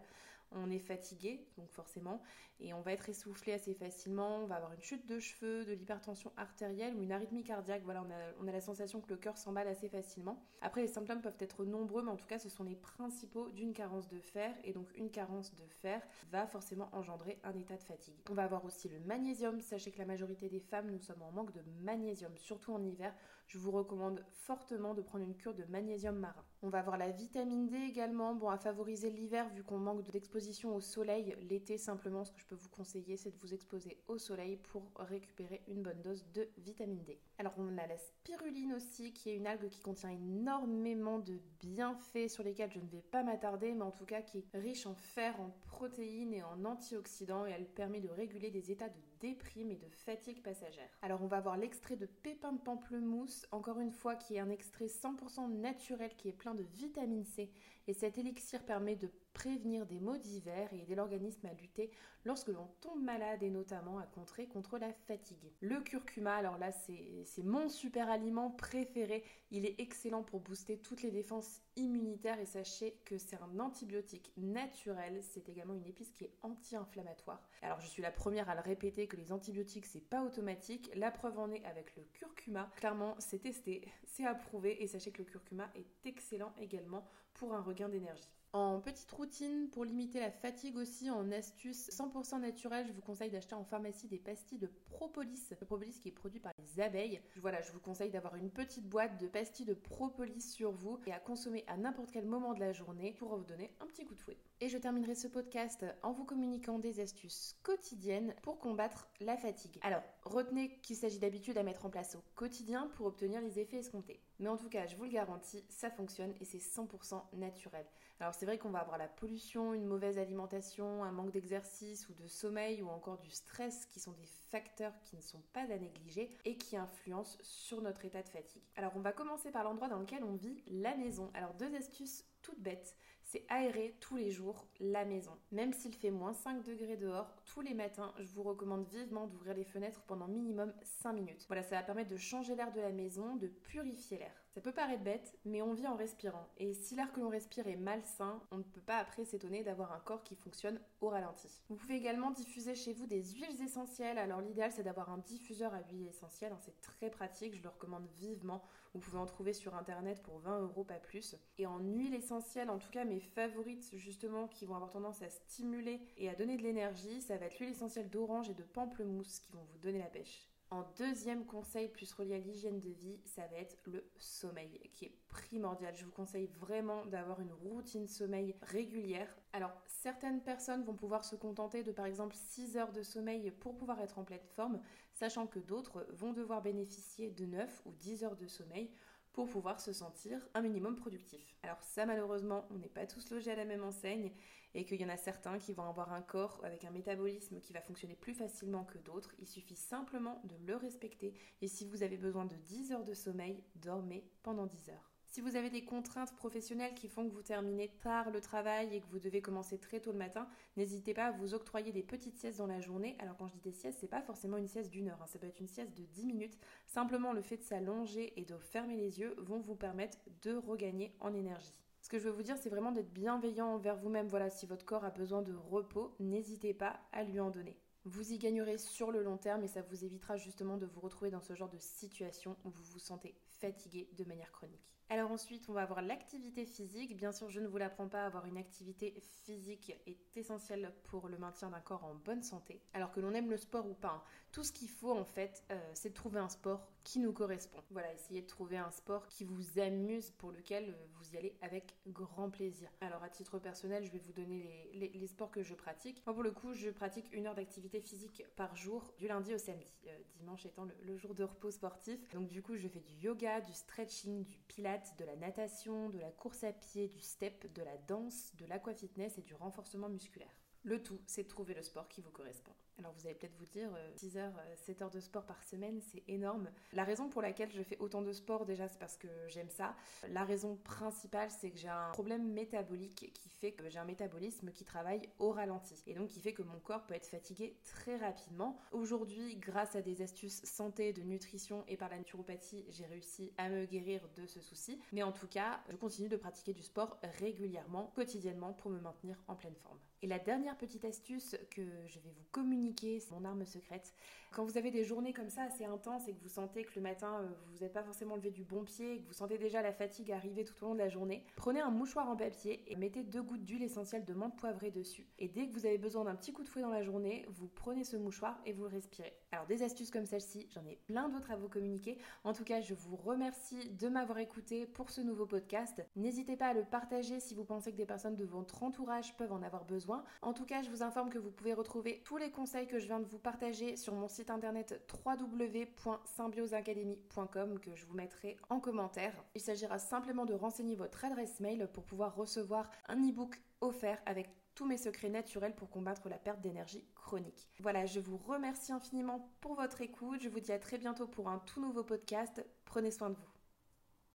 on 0.56 0.70
est 0.70 0.80
fatigué, 0.80 1.46
donc 1.58 1.70
forcément, 1.72 2.22
et 2.60 2.74
on 2.74 2.82
va 2.82 2.94
être 2.94 3.10
essoufflé 3.10 3.54
assez 3.54 3.74
facilement, 3.74 4.38
on 4.38 4.46
va 4.46 4.56
avoir 4.56 4.74
une 4.74 4.82
chute 4.82 5.06
de 5.06 5.20
cheveux, 5.20 5.66
de 5.66 5.74
l'hypertension 5.74 6.32
artérielle 6.38 6.96
ou 6.96 7.02
une 7.02 7.12
arythmie 7.12 7.44
cardiaque. 7.44 7.82
Voilà, 7.84 8.06
on 8.40 8.48
a, 8.48 8.52
la 8.52 8.62
sensation 8.62 9.02
que 9.02 9.10
le 9.10 9.18
cœur 9.18 9.38
s'emballe 9.38 9.68
assez 9.68 9.90
facilement. 9.90 10.42
Après, 10.62 10.82
les 10.82 10.88
symptômes 10.88 11.22
peuvent 11.22 11.38
être 11.40 11.66
nombreux, 11.66 12.04
mais 12.04 12.12
en 12.12 12.16
tout 12.16 12.28
cas, 12.28 12.40
ce 12.40 12.50
sont 12.50 12.64
les 12.64 12.76
principaux 12.76 13.50
d'une 13.50 13.74
carence 13.74 14.08
de 14.08 14.20
fer, 14.20 14.56
et 14.64 14.72
donc 14.72 14.88
une 14.96 15.10
carence 15.10 15.54
de 15.56 15.66
fer 15.82 16.02
va 16.32 16.48
forcément 16.48 16.90
engendrer 16.94 17.40
un 17.44 17.54
état 17.56 17.76
de 17.76 17.84
fatigue. 17.84 18.16
On 18.30 18.34
va 18.34 18.44
avoir 18.44 18.64
aussi 18.66 18.88
le 18.88 19.00
magnésium. 19.00 19.60
Sachez 19.60 19.92
que 19.92 19.98
la 19.98 20.06
majorité 20.06 20.50
des 20.50 20.60
femmes, 20.60 20.90
nous 20.92 21.02
sommes 21.02 21.22
en 21.22 21.32
manque 21.32 21.52
de 21.54 21.62
magnésium, 21.82 22.38
surtout 22.38 22.74
en 22.74 22.84
hiver. 22.84 23.14
Je 23.48 23.58
vous 23.60 23.72
recommande 23.72 24.24
fortement 24.32 24.94
de 24.94 25.02
prendre 25.02 25.24
une 25.24 25.36
cure 25.36 25.54
de 25.54 25.64
magnésium 25.66 26.18
marin. 26.18 26.44
On 26.62 26.70
va 26.70 26.80
avoir 26.80 26.98
la 26.98 27.12
vitamine 27.12 27.68
D 27.68 27.78
également, 27.78 28.34
bon 28.34 28.50
à 28.50 28.58
favoriser 28.58 29.10
l'hiver 29.10 29.50
vu 29.50 29.64
qu'on 29.64 29.78
manque 29.78 30.10
d'exposition 30.10 30.76
au 30.76 30.82
soleil. 30.82 31.36
L'été 31.50 31.78
simplement, 31.78 32.24
ce 32.24 32.32
que 32.32 32.40
je 32.40 32.46
peux 32.46 32.56
vous 32.56 32.70
conseiller, 32.70 33.18
c'est 33.18 33.32
de 33.32 33.38
vous 33.42 33.54
exposer 33.54 33.98
au 34.08 34.18
soleil 34.18 34.58
pour 34.58 34.92
récupérer 34.98 35.62
une 35.68 35.84
bonne 35.84 36.02
dose 36.02 36.26
de 36.34 36.48
vitamine 36.58 37.04
D. 37.04 37.20
Alors 37.38 37.54
on 37.58 37.78
a 37.78 37.86
la 37.86 37.98
spiruline 37.98 38.74
aussi, 38.74 39.14
qui 39.14 39.30
est 39.30 39.36
une 39.36 39.48
algue 39.48 39.70
qui 39.70 39.82
contient 39.82 40.12
énormément 40.12 41.20
de 41.20 41.40
bienfaits 41.60 42.30
sur 42.30 42.44
lesquels 42.44 42.72
je 42.72 42.80
ne 42.80 42.88
vais 42.88 43.02
pas 43.02 43.24
m'attarder, 43.24 43.74
mais 43.74 43.84
en 43.84 43.92
tout 43.92 44.06
cas 44.06 44.22
qui 44.22 44.40
est 44.40 44.58
riche 44.58 44.86
en 44.86 44.96
fer, 44.96 45.40
en 45.40 45.52
protéines 45.68 46.34
et 46.34 46.44
en 46.44 46.66
antioxydants 46.66 47.46
et 47.46 47.52
elle 47.52 47.68
permet 47.68 48.02
de 48.02 48.10
réguler 48.10 48.52
des 48.52 48.72
états 48.72 48.90
de 48.90 49.00
déprime 49.24 49.72
et 49.72 49.78
de 49.78 49.88
fatigue 49.90 50.44
passagère. 50.44 50.90
Alors 51.02 51.24
on 51.24 51.28
va 51.28 51.38
avoir 51.38 51.56
l'extrait 51.56 51.96
de 51.96 52.06
pépins 52.06 52.52
de 52.52 52.60
pamplemousse, 52.60 53.48
encore 53.52 53.80
une 53.80 53.94
fois 53.94 54.16
qui 54.16 54.36
est 54.36 54.40
un 54.40 54.50
extrait 54.50 54.88
100% 54.88 55.50
naturel 55.62 56.12
qui 56.18 56.28
est 56.28 56.34
plein 56.34 56.54
de 56.54 56.64
vitamine 56.64 57.24
C 57.24 57.50
et 57.88 57.94
cet 57.94 58.18
élixir 58.18 58.66
permet 58.66 58.98
de 58.98 59.10
prévenir 59.34 59.86
des 59.86 60.00
maux 60.00 60.18
divers 60.18 60.72
et 60.74 60.82
aider 60.82 60.96
l'organisme 60.96 61.46
à 61.48 61.54
lutter 61.54 61.92
lorsque 62.26 62.50
l'on 62.50 62.68
tombe 62.82 63.02
malade 63.02 63.44
et 63.44 63.50
notamment 63.50 63.98
à 63.98 64.06
contrer 64.06 64.48
contre 64.48 64.78
la 64.78 64.94
fatigue. 64.94 65.52
Le 65.60 65.82
curcuma, 65.82 66.36
alors 66.36 66.58
là 66.58 66.72
c'est 66.72 67.44
mon 67.44 67.68
super 67.68 68.10
aliment 68.10 68.52
préféré, 68.52 69.24
il 69.52 69.66
est 69.66 69.80
excellent 69.80 70.24
pour 70.24 70.40
booster 70.40 70.78
toutes 70.78 71.02
les 71.02 71.12
défenses 71.12 71.62
immunitaires 71.76 72.40
et 72.40 72.46
sachez 72.46 73.00
que 73.06 73.18
c'est 73.18 73.40
un 73.42 73.60
antibiotique 73.60 74.32
naturel, 74.38 75.22
c'est 75.22 75.50
également 75.50 75.74
une 75.74 75.88
épice 75.88 76.12
qui 76.12 76.26
est 76.26 76.34
anti-inflammatoire. 76.42 77.42
Alors 77.62 77.80
je 77.82 77.88
suis 77.88 78.02
la 78.02 78.12
première 78.12 78.50
à 78.50 78.56
le 78.56 78.62
répéter 78.62 79.08
que 79.08 79.18
les 79.18 79.32
antibiotiques 79.32 79.86
c'est 79.86 80.08
pas 80.08 80.24
automatique, 80.24 80.92
la 80.96 81.12
preuve 81.12 81.40
en 81.40 81.52
est 81.52 81.66
avec 81.66 81.96
le 81.96 82.04
curcuma, 82.14 82.70
clairement 82.76 83.16
c'est 83.20 83.40
testé, 83.40 83.88
c'est 84.06 84.26
approuvé 84.26 84.82
et 84.82 84.88
sachez 84.88 85.12
que 85.12 85.20
le 85.20 85.26
curcuma 85.26 85.70
est 85.76 86.08
excellent 86.08 86.54
également 86.60 87.06
pour 87.34 87.54
un 87.54 87.62
regain 87.62 87.90
d'énergie. 87.90 88.30
En 88.56 88.80
petite 88.80 89.12
routine, 89.12 89.68
pour 89.72 89.84
limiter 89.84 90.20
la 90.20 90.30
fatigue 90.30 90.78
aussi, 90.78 91.10
en 91.10 91.32
astuce 91.32 91.90
100% 91.90 92.40
naturelle, 92.40 92.86
je 92.86 92.94
vous 92.94 93.02
conseille 93.02 93.32
d'acheter 93.32 93.56
en 93.56 93.64
pharmacie 93.64 94.08
des 94.08 94.20
pastilles 94.20 94.60
de 94.60 94.70
propolis. 94.92 95.50
Le 95.50 95.66
propolis 95.66 96.00
qui 96.00 96.10
est 96.10 96.12
produit 96.12 96.40
par 96.40 96.52
les 96.60 96.80
abeilles. 96.80 97.20
Voilà, 97.38 97.62
je 97.62 97.72
vous 97.72 97.80
conseille 97.80 98.12
d'avoir 98.12 98.36
une 98.36 98.52
petite 98.52 98.88
boîte 98.88 99.20
de 99.20 99.26
pastilles 99.26 99.66
de 99.66 99.74
propolis 99.74 100.40
sur 100.40 100.72
vous 100.72 101.00
et 101.08 101.12
à 101.12 101.20
consommer 101.20 101.64
à 101.66 101.78
n'importe 101.78 102.12
quel 102.12 102.28
moment 102.28 102.54
de 102.54 102.60
la 102.60 102.74
journée 102.74 103.14
pour 103.14 103.36
vous 103.36 103.44
donner 103.44 103.72
un 103.80 103.88
petit 103.88 104.06
coup 104.06 104.14
de 104.14 104.20
fouet. 104.20 104.38
Et 104.62 104.70
je 104.70 104.78
terminerai 104.78 105.16
ce 105.16 105.28
podcast 105.28 105.84
en 106.04 106.12
vous 106.12 106.24
communiquant 106.24 106.78
des 106.78 107.00
astuces 107.00 107.56
quotidiennes 107.64 108.36
pour 108.44 108.60
combattre 108.60 109.08
la 109.20 109.36
fatigue. 109.36 109.80
Alors, 109.82 110.04
retenez 110.26 110.80
qu'il 110.84 110.96
s'agit 110.96 111.18
d'habitudes 111.18 111.58
à 111.58 111.64
mettre 111.64 111.88
en 111.88 111.90
place 111.90 112.14
au 112.14 112.24
quotidien 112.36 112.88
pour 112.94 113.08
obtenir 113.08 113.42
les 113.42 113.60
effets 113.60 113.78
escomptés. 113.78 114.22
Mais 114.40 114.50
en 114.50 114.58
tout 114.58 114.70
cas, 114.70 114.88
je 114.88 114.96
vous 114.96 115.04
le 115.04 115.10
garantis, 115.10 115.64
ça 115.70 115.90
fonctionne 115.90 116.34
et 116.40 116.46
c'est 116.46 116.58
100% 116.58 117.22
naturel. 117.34 117.86
Alors 118.20 118.34
c'est 118.34 118.46
vrai 118.46 118.58
qu'on 118.58 118.70
va 118.70 118.80
avoir 118.80 118.98
la 118.98 119.08
pollution, 119.08 119.74
une 119.74 119.86
mauvaise 119.86 120.18
alimentation, 120.18 121.04
un 121.04 121.12
manque 121.12 121.32
d'exercice 121.32 122.08
ou 122.10 122.14
de 122.14 122.28
sommeil 122.28 122.82
ou 122.82 122.90
encore 122.90 123.20
du 123.20 123.30
stress 123.30 123.86
qui 123.86 124.00
sont 124.00 124.14
des 124.14 124.28
facteurs 124.50 124.94
qui 125.02 125.16
ne 125.16 125.22
sont 125.22 125.42
pas 125.54 125.72
à 125.72 125.78
négliger 125.78 126.30
et 126.46 126.56
qui 126.56 126.78
influencent 126.78 127.38
sur 127.42 127.82
notre 127.82 128.06
état 128.06 128.22
de 128.22 128.30
fatigue. 128.30 128.64
Alors 128.76 128.94
on 128.96 129.02
va 129.02 129.12
commencer 129.12 129.52
par 129.52 129.64
l'endroit 129.64 129.90
dans 129.90 130.00
lequel 130.00 130.24
on 130.24 130.36
vit, 130.36 130.64
la 130.68 130.96
maison. 130.96 131.32
Alors 131.34 131.54
deux 131.56 131.76
astuces 131.76 132.26
toutes 132.44 132.60
bêtes 132.60 132.96
c'est 133.34 133.46
aérer 133.50 133.96
tous 134.00 134.16
les 134.16 134.30
jours 134.30 134.68
la 134.80 135.06
maison. 135.06 135.32
Même 135.52 135.74
s'il 135.74 135.96
fait 135.96 136.12
moins 136.12 136.34
5 136.34 136.64
degrés 136.64 136.98
dehors, 136.98 137.34
tous 137.46 137.62
les 137.62 137.74
matins, 137.74 138.14
je 138.20 138.32
vous 138.32 138.44
recommande 138.44 138.86
vivement 138.86 139.26
d'ouvrir 139.26 139.56
les 139.56 139.64
fenêtres 139.64 140.04
pendant 140.04 140.28
minimum 140.28 140.72
5 140.84 141.14
minutes. 141.14 141.46
Voilà, 141.48 141.64
ça 141.64 141.78
va 141.78 141.82
permettre 141.82 142.12
de 142.12 142.18
changer 142.18 142.56
l'air 142.56 142.72
de 142.72 142.80
la 142.80 142.92
maison, 142.92 143.36
de 143.36 143.48
purifier 143.48 144.20
l'air. 144.20 144.43
Ça 144.54 144.62
peut 144.62 144.72
paraître 144.72 145.02
bête, 145.02 145.36
mais 145.46 145.64
on 145.64 145.74
vit 145.74 145.88
en 145.88 145.96
respirant. 145.96 146.48
Et 146.60 146.76
si 146.76 146.96
l'air 146.96 147.12
que 147.12 147.20
l'on 147.20 147.30
respire 147.30 147.66
est 147.66 147.76
malsain, 147.76 148.40
on 148.52 148.58
ne 148.58 148.64
peut 148.64 148.82
pas 148.82 148.98
après 148.98 149.26
s'étonner 149.26 149.64
d'avoir 149.64 149.92
un 149.94 150.00
corps 150.00 150.22
qui 150.22 150.36
fonctionne 150.36 150.80
au 151.02 151.10
ralenti. 151.10 151.50
Vous 151.70 151.76
pouvez 151.76 151.96
également 151.96 152.30
diffuser 152.30 152.76
chez 152.76 152.94
vous 152.94 153.08
des 153.08 153.24
huiles 153.24 153.64
essentielles. 153.64 154.20
Alors 154.20 154.42
l'idéal 154.42 154.72
c'est 154.72 154.84
d'avoir 154.84 155.10
un 155.10 155.18
diffuseur 155.18 155.74
à 155.74 155.82
huile 155.90 156.08
essentielle, 156.08 156.52
hein. 156.52 156.60
c'est 156.62 156.80
très 156.82 157.10
pratique, 157.10 157.56
je 157.56 157.64
le 157.64 157.70
recommande 157.70 158.06
vivement. 158.20 158.62
Vous 158.94 159.00
pouvez 159.00 159.18
en 159.18 159.26
trouver 159.26 159.54
sur 159.54 159.74
internet 159.74 160.22
pour 160.22 160.38
20 160.38 160.60
euros, 160.60 160.84
pas 160.84 161.00
plus. 161.00 161.36
Et 161.58 161.66
en 161.66 161.80
huile 161.80 162.14
essentielle, 162.14 162.70
en 162.70 162.78
tout 162.78 162.92
cas 162.92 163.06
mes 163.06 163.22
favorites 163.22 163.90
justement 163.96 164.48
qui 164.48 164.68
vont 164.68 164.76
avoir 164.76 164.92
tendance 164.92 165.24
à 165.24 165.32
stimuler 165.32 166.00
et 166.16 166.30
à 166.30 166.36
donner 166.36 166.58
de 166.58 166.62
l'énergie, 166.62 167.22
ça 167.22 167.38
va 167.38 167.48
être 167.48 167.58
l'huile 167.58 167.72
essentielle 167.72 168.12
d'orange 168.12 168.52
et 168.52 168.54
de 168.54 168.64
pamplemousse 168.64 169.40
qui 169.40 169.52
vont 169.52 169.64
vous 169.64 169.80
donner 169.80 169.98
la 169.98 170.12
pêche. 170.12 170.53
En 170.74 170.88
deuxième 170.98 171.46
conseil, 171.46 171.88
plus 171.88 172.12
relié 172.14 172.34
à 172.34 172.40
l'hygiène 172.40 172.80
de 172.80 172.90
vie, 172.90 173.20
ça 173.26 173.46
va 173.46 173.58
être 173.58 173.78
le 173.86 174.04
sommeil, 174.18 174.82
qui 174.96 175.06
est 175.06 175.16
primordial. 175.30 175.94
Je 175.96 176.04
vous 176.04 176.12
conseille 176.12 176.48
vraiment 176.60 177.06
d'avoir 177.06 177.42
une 177.42 177.54
routine 177.54 178.08
sommeil 178.08 178.56
régulière. 178.64 179.30
Alors, 179.54 179.70
certaines 179.86 180.42
personnes 180.42 180.84
vont 180.84 180.96
pouvoir 180.96 181.26
se 181.26 181.36
contenter 181.36 181.84
de 181.84 181.92
par 181.92 182.08
exemple 182.08 182.34
6 182.36 182.76
heures 182.76 182.92
de 182.92 183.04
sommeil 183.04 183.52
pour 183.52 183.78
pouvoir 183.78 184.02
être 184.02 184.18
en 184.18 184.24
pleine 184.24 184.48
forme, 184.56 184.82
sachant 185.14 185.46
que 185.46 185.60
d'autres 185.60 186.08
vont 186.10 186.34
devoir 186.34 186.64
bénéficier 186.64 187.30
de 187.30 187.46
9 187.46 187.84
ou 187.86 187.92
10 187.92 188.24
heures 188.24 188.36
de 188.36 188.48
sommeil 188.48 188.90
pour 189.34 189.50
pouvoir 189.50 189.80
se 189.82 189.92
sentir 189.92 190.40
un 190.54 190.62
minimum 190.62 190.96
productif. 190.96 191.56
Alors 191.64 191.82
ça 191.82 192.06
malheureusement, 192.06 192.66
on 192.72 192.78
n'est 192.78 192.88
pas 192.88 193.06
tous 193.06 193.30
logés 193.32 193.52
à 193.52 193.56
la 193.56 193.66
même 193.66 193.84
enseigne 193.84 194.32
et 194.76 194.86
qu'il 194.86 195.02
y 195.02 195.06
en 195.06 195.10
a 195.10 195.18
certains 195.18 195.60
qui 195.60 195.74
vont 195.74 195.84
avoir 195.84 196.14
un 196.14 196.22
corps 196.22 196.60
avec 196.64 196.86
un 196.86 196.92
métabolisme 196.92 197.60
qui 197.60 197.74
va 197.74 197.82
fonctionner 197.82 198.16
plus 198.16 198.34
facilement 198.34 198.86
que 198.86 198.98
d'autres. 199.00 199.36
Il 199.40 199.48
suffit 199.48 199.76
simplement 199.76 200.42
de 200.46 200.56
le 200.66 200.76
respecter 200.76 201.34
et 201.62 201.68
si 201.68 201.86
vous 201.86 202.04
avez 202.04 202.18
besoin 202.18 202.46
de 202.46 202.56
10 202.56 202.92
heures 202.92 203.06
de 203.06 203.14
sommeil, 203.14 203.64
dormez 203.76 204.24
pendant 204.44 204.66
10 204.66 204.90
heures. 204.90 205.13
Si 205.34 205.42
vous 205.42 205.56
avez 205.56 205.72
des 205.72 205.84
contraintes 205.84 206.36
professionnelles 206.36 206.94
qui 206.94 207.08
font 207.08 207.28
que 207.28 207.34
vous 207.34 207.42
terminez 207.42 207.90
tard 208.04 208.30
le 208.30 208.40
travail 208.40 208.96
et 208.96 209.02
que 209.02 209.08
vous 209.08 209.18
devez 209.18 209.42
commencer 209.42 209.80
très 209.80 210.00
tôt 210.00 210.12
le 210.12 210.20
matin, 210.20 210.48
n'hésitez 210.78 211.16
pas 211.16 211.26
à 211.26 211.32
vous 211.32 211.56
octroyer 211.56 211.92
des 211.92 212.04
petites 212.04 212.38
siestes 212.38 212.60
dans 212.60 212.68
la 212.68 212.82
journée. 212.82 213.18
Alors 213.18 213.36
quand 213.38 213.48
je 213.48 213.54
dis 213.54 213.62
des 213.62 213.72
siestes, 213.72 213.98
c'est 214.00 214.08
pas 214.08 214.22
forcément 214.22 214.58
une 214.58 214.68
sieste 214.68 214.92
d'une 214.92 215.08
heure, 215.08 215.20
hein. 215.24 215.26
ça 215.26 215.40
peut 215.40 215.48
être 215.48 215.60
une 215.60 215.68
sieste 215.68 215.98
de 215.98 216.04
10 216.04 216.28
minutes. 216.28 216.60
Simplement 216.86 217.34
le 217.34 217.42
fait 217.42 217.58
de 217.58 217.64
s'allonger 217.64 218.40
et 218.40 218.46
de 218.46 218.56
fermer 218.60 218.96
les 218.96 219.20
yeux 219.22 219.34
vont 219.40 219.60
vous 219.60 219.74
permettre 219.74 220.20
de 220.44 220.56
regagner 220.56 221.16
en 221.20 221.34
énergie. 221.34 221.80
Ce 222.04 222.10
que 222.10 222.20
je 222.20 222.26
veux 222.26 222.36
vous 222.36 222.44
dire, 222.44 222.58
c'est 222.58 222.70
vraiment 222.70 222.92
d'être 222.92 223.12
bienveillant 223.12 223.74
envers 223.74 223.98
vous-même. 223.98 224.28
Voilà, 224.28 224.52
si 224.52 224.68
votre 224.68 224.86
corps 224.86 225.04
a 225.04 225.10
besoin 225.10 225.42
de 225.42 225.56
repos, 225.56 226.14
n'hésitez 226.20 226.76
pas 226.76 227.00
à 227.12 227.24
lui 227.24 227.40
en 227.40 227.50
donner. 227.50 227.76
Vous 228.06 228.34
y 228.34 228.38
gagnerez 228.38 228.78
sur 228.78 229.10
le 229.10 229.24
long 229.24 229.38
terme 229.38 229.64
et 229.64 229.68
ça 229.68 229.82
vous 229.82 230.06
évitera 230.06 230.38
justement 230.38 230.78
de 230.78 230.86
vous 230.86 231.02
retrouver 231.02 231.32
dans 231.32 231.42
ce 231.42 231.56
genre 231.56 231.70
de 231.70 231.80
situation 231.80 232.56
où 232.66 232.70
vous 232.70 232.84
vous 232.84 233.00
sentez 233.00 233.34
fatigué 233.48 234.12
de 234.16 234.26
manière 234.26 234.52
chronique. 234.52 234.94
Alors 235.14 235.30
ensuite, 235.30 235.70
on 235.70 235.74
va 235.74 235.84
avoir 235.84 236.02
l'activité 236.02 236.66
physique. 236.66 237.16
Bien 237.16 237.32
sûr, 237.32 237.48
je 237.48 237.60
ne 237.60 237.68
vous 237.68 237.78
l'apprends 237.78 238.08
pas, 238.08 238.26
avoir 238.26 238.48
une 238.48 238.58
activité 238.58 239.14
physique 239.46 239.96
est 240.08 240.18
essentielle 240.36 240.92
pour 241.04 241.28
le 241.28 241.38
maintien 241.38 241.70
d'un 241.70 241.82
corps 241.82 242.04
en 242.04 242.16
bonne 242.16 242.42
santé. 242.42 242.82
Alors 242.96 243.12
que 243.12 243.20
l'on 243.20 243.32
aime 243.36 243.52
le 243.52 243.58
sport 243.58 243.88
ou 243.88 243.94
pas, 243.94 244.08
hein. 244.08 244.24
tout 244.52 244.64
ce 244.64 244.72
qu'il 244.72 244.90
faut 244.90 245.12
en 245.12 245.24
fait, 245.24 245.64
euh, 245.70 245.80
c'est 245.94 246.10
de 246.10 246.16
trouver 246.16 246.40
un 246.40 246.50
sport 246.50 246.88
qui 247.04 247.20
nous 247.20 247.32
correspond. 247.32 247.84
Voilà, 247.92 248.12
essayez 248.12 248.42
de 248.42 248.48
trouver 248.48 248.78
un 248.78 248.90
sport 248.90 249.28
qui 249.28 249.44
vous 249.44 249.80
amuse, 249.80 250.32
pour 250.32 250.52
lequel 250.52 250.90
euh, 250.90 251.06
vous 251.20 251.36
y 251.36 251.38
allez 251.38 251.56
avec 251.62 251.96
grand 252.08 252.50
plaisir. 252.50 252.90
Alors 253.00 253.22
à 253.22 253.30
titre 253.30 253.60
personnel, 253.60 254.04
je 254.06 254.12
vais 254.12 254.18
vous 254.18 254.34
donner 254.34 254.90
les, 254.94 255.28
sports 255.28 255.52
que 255.52 255.62
je 255.62 255.76
pratique. 255.76 256.24
Moi 256.26 256.34
pour 256.34 256.44
le 256.44 256.52
coup, 256.52 256.74
je 256.74 256.90
pratique 256.90 257.32
une 257.34 257.46
heure 257.46 257.56
d'activité 257.56 258.02
physique 258.02 258.44
par 258.56 258.76
jour, 258.76 259.14
du 259.20 259.28
lundi 259.28 259.54
au 259.54 259.60
samedi. 259.60 259.94
Euh, 260.08 260.18
dimanche 260.38 260.66
étant 260.66 260.88
le 261.04 261.18
jour 261.18 261.36
de 261.36 261.44
repos 261.44 261.70
sportif. 261.70 262.20
Donc 262.34 262.50
du 262.50 262.64
coup, 262.64 262.78
je 262.78 262.88
fais 262.88 263.02
du 263.02 263.14
yoga, 263.14 263.62
du 263.62 263.74
stretching, 263.74 264.46
du 264.46 264.58
pilates 264.68 265.03
de 265.18 265.26
la 265.26 265.36
natation, 265.36 266.10
de 266.10 266.20
la 266.20 266.32
course 266.32 266.64
à 266.64 266.72
pied, 266.72 267.08
du 267.08 267.20
step, 267.20 267.72
de 267.74 267.82
la 267.82 267.98
danse, 267.98 268.56
de 268.56 268.66
l'aquafitness 268.66 269.38
et 269.38 269.42
du 269.42 269.54
renforcement 269.54 270.10
musculaire. 270.10 270.56
Le 270.84 271.02
tout, 271.02 271.20
c'est 271.28 271.44
de 271.44 271.48
trouver 271.48 271.74
le 271.74 271.84
sport 271.84 272.08
qui 272.08 272.22
vous 272.22 272.32
correspond. 272.32 272.74
Alors 273.00 273.14
vous 273.14 273.26
allez 273.26 273.36
peut-être 273.36 273.56
vous 273.58 273.66
dire, 273.66 273.90
6 274.16 274.38
euh, 274.38 274.40
heures, 274.40 274.54
7 274.86 275.02
euh, 275.02 275.06
heures 275.06 275.12
de 275.12 275.20
sport 275.20 275.46
par 275.46 275.64
semaine, 275.64 276.00
c'est 276.02 276.24
énorme. 276.28 276.70
La 276.94 277.04
raison 277.04 277.28
pour 277.28 277.42
laquelle 277.42 277.72
je 277.72 277.82
fais 277.82 277.98
autant 278.00 278.22
de 278.22 278.32
sport, 278.32 278.66
déjà, 278.66 278.88
c'est 278.88 279.00
parce 279.00 279.18
que 279.18 279.28
j'aime 279.48 279.70
ça. 279.70 279.96
La 280.30 280.44
raison 280.44 280.76
principale, 280.84 281.50
c'est 281.50 281.72
que 281.72 281.78
j'ai 281.78 281.90
un 281.90 282.12
problème 282.12 282.52
métabolique 282.54 283.32
qui 283.34 283.50
fait 283.50 283.72
que 283.72 283.90
j'ai 283.90 284.00
un 284.00 284.06
métabolisme 284.06 284.72
qui 284.72 284.84
travaille 284.84 285.22
au 285.40 285.52
ralenti. 285.52 286.04
Et 286.08 286.14
donc 286.14 286.28
qui 286.28 286.40
fait 286.40 286.54
que 286.54 286.62
mon 286.62 286.80
corps 286.80 287.06
peut 287.06 287.16
être 287.16 287.28
fatigué 287.28 287.76
très 287.84 288.18
rapidement. 288.18 288.80
Aujourd'hui, 288.92 289.56
grâce 289.58 289.96
à 289.96 290.02
des 290.02 290.22
astuces 290.22 290.64
santé, 290.64 291.14
de 291.14 291.22
nutrition 291.22 291.84
et 291.88 291.98
par 291.98 292.10
la 292.10 292.18
naturopathie, 292.18 292.86
j'ai 292.90 293.06
réussi 293.06 293.52
à 293.58 293.70
me 293.70 293.86
guérir 293.86 294.22
de 294.36 294.46
ce 294.46 294.62
souci. 294.62 295.00
Mais 295.12 295.24
en 295.24 295.32
tout 295.32 295.48
cas, 295.48 295.82
je 295.90 295.96
continue 295.96 296.30
de 296.30 296.38
pratiquer 296.38 296.74
du 296.74 296.84
sport 296.84 297.20
régulièrement, 297.40 298.12
quotidiennement, 298.16 298.74
pour 298.74 298.92
me 298.92 299.00
maintenir 299.00 299.42
en 299.48 299.56
pleine 299.56 299.76
forme. 299.76 299.98
Et 300.22 300.28
la 300.28 300.40
dernière 300.40 300.78
petite 300.78 301.04
astuce 301.04 301.58
que 301.70 301.82
je 302.08 302.20
vais 302.20 302.32
vous 302.32 302.46
communiquer, 302.52 302.83
c'est 302.98 303.32
mon 303.32 303.46
arme 303.46 303.66
secrète. 303.66 304.14
Quand 304.52 304.64
vous 304.64 304.78
avez 304.78 304.92
des 304.92 305.04
journées 305.04 305.34
comme 305.34 305.50
ça 305.50 305.64
assez 305.64 305.84
intenses 305.84 306.28
et 306.28 306.34
que 306.34 306.42
vous 306.44 306.50
sentez 306.50 306.84
que 306.84 306.92
le 306.96 307.02
matin 307.02 307.40
euh, 307.42 307.48
vous 307.72 307.80
n'êtes 307.80 307.94
pas 307.94 308.04
forcément 308.04 308.36
levé 308.36 308.52
du 308.52 308.64
bon 308.64 308.84
pied, 308.84 309.16
et 309.16 309.22
que 309.22 309.28
vous 309.28 309.34
sentez 309.34 309.58
déjà 309.58 309.82
la 309.82 309.92
fatigue 309.92 310.32
arriver 310.32 310.64
tout 310.64 310.76
au 310.84 310.88
long 310.90 310.94
de 310.94 311.00
la 311.00 311.10
journée, 311.10 311.44
prenez 311.56 311.80
un 311.80 311.90
mouchoir 311.90 312.30
en 312.30 312.36
papier 312.36 312.84
et 312.88 312.96
mettez 312.96 313.24
deux 313.24 313.42
gouttes 313.42 313.66
d'huile 313.66 313.82
essentielle 313.82 314.26
de 314.26 314.34
menthe 314.34 314.56
poivrée 314.56 314.92
dessus. 314.92 315.28
Et 315.40 315.48
dès 315.48 315.68
que 315.68 315.74
vous 315.74 315.88
avez 315.88 315.98
besoin 315.98 316.26
d'un 316.26 316.36
petit 316.36 316.54
coup 316.54 316.62
de 316.62 316.68
fouet 316.68 316.84
dans 316.84 316.92
la 316.92 317.02
journée, 317.02 317.46
vous 317.50 317.68
prenez 317.68 318.04
ce 318.04 318.16
mouchoir 318.16 318.60
et 318.66 318.74
vous 318.74 318.84
le 318.84 318.90
respirez. 318.90 319.34
Alors 319.52 319.66
des 319.66 319.82
astuces 319.82 320.12
comme 320.12 320.26
celle-ci, 320.26 320.68
j'en 320.72 320.86
ai 320.86 320.98
plein 321.08 321.30
d'autres 321.30 321.52
à 321.52 321.56
vous 321.56 321.70
communiquer. 321.70 322.20
En 322.44 322.54
tout 322.54 322.64
cas, 322.64 322.82
je 322.82 322.94
vous 322.94 323.16
remercie 323.16 323.90
de 323.90 324.08
m'avoir 324.08 324.38
écouté 324.38 324.86
pour 324.86 325.10
ce 325.10 325.22
nouveau 325.22 325.48
podcast. 325.48 326.04
N'hésitez 326.16 326.58
pas 326.58 326.68
à 326.68 326.74
le 326.74 326.84
partager 326.84 327.40
si 327.40 327.56
vous 327.56 327.64
pensez 327.64 327.92
que 327.92 327.98
des 327.98 328.06
personnes 328.06 328.36
de 328.36 328.46
votre 328.46 328.84
entourage 328.84 329.36
peuvent 329.36 329.52
en 329.52 329.64
avoir 329.64 329.86
besoin. 329.86 330.24
En 330.44 330.54
tout 330.54 330.66
cas, 330.66 330.84
je 330.84 330.90
vous 330.90 331.02
informe 331.02 331.30
que 331.30 331.40
vous 331.40 331.52
pouvez 331.52 331.74
retrouver 331.74 332.22
tous 332.24 332.38
les 332.38 332.52
que 332.82 332.98
je 332.98 333.06
viens 333.06 333.20
de 333.20 333.28
vous 333.28 333.38
partager 333.38 333.96
sur 333.96 334.16
mon 334.16 334.28
site 334.28 334.50
internet 334.50 335.00
www.symbioseacademy.com 335.26 337.80
que 337.80 337.96
je 337.96 338.04
vous 338.06 338.16
mettrai 338.16 338.58
en 338.70 338.80
commentaire. 338.80 339.36
Il 339.54 339.62
s'agira 339.62 340.00
simplement 340.00 340.46
de 340.46 340.56
renseigner 340.56 340.96
votre 340.96 341.24
adresse 341.24 341.60
mail 341.60 341.88
pour 341.94 342.04
pouvoir 342.04 342.36
recevoir 342.36 342.90
un 343.08 343.18
e-book 343.18 343.62
offert 343.82 344.18
avec 344.26 344.50
tous 344.74 344.88
mes 344.88 344.98
secrets 344.98 345.30
naturels 345.30 345.76
pour 345.76 345.92
combattre 345.92 346.28
la 346.30 346.40
perte 346.40 346.62
d'énergie 346.62 347.06
chronique. 347.16 347.70
Voilà, 347.80 348.08
je 348.08 348.20
vous 348.20 348.38
remercie 348.38 348.92
infiniment 348.92 349.54
pour 349.62 349.76
votre 349.76 350.02
écoute. 350.02 350.42
Je 350.42 350.50
vous 350.50 350.60
dis 350.60 350.72
à 350.72 350.80
très 350.80 350.98
bientôt 350.98 351.28
pour 351.28 351.50
un 351.50 351.60
tout 351.60 351.80
nouveau 351.80 352.04
podcast. 352.04 352.66
Prenez 352.86 353.12
soin 353.12 353.30
de 353.30 353.36
vous. 353.36 353.53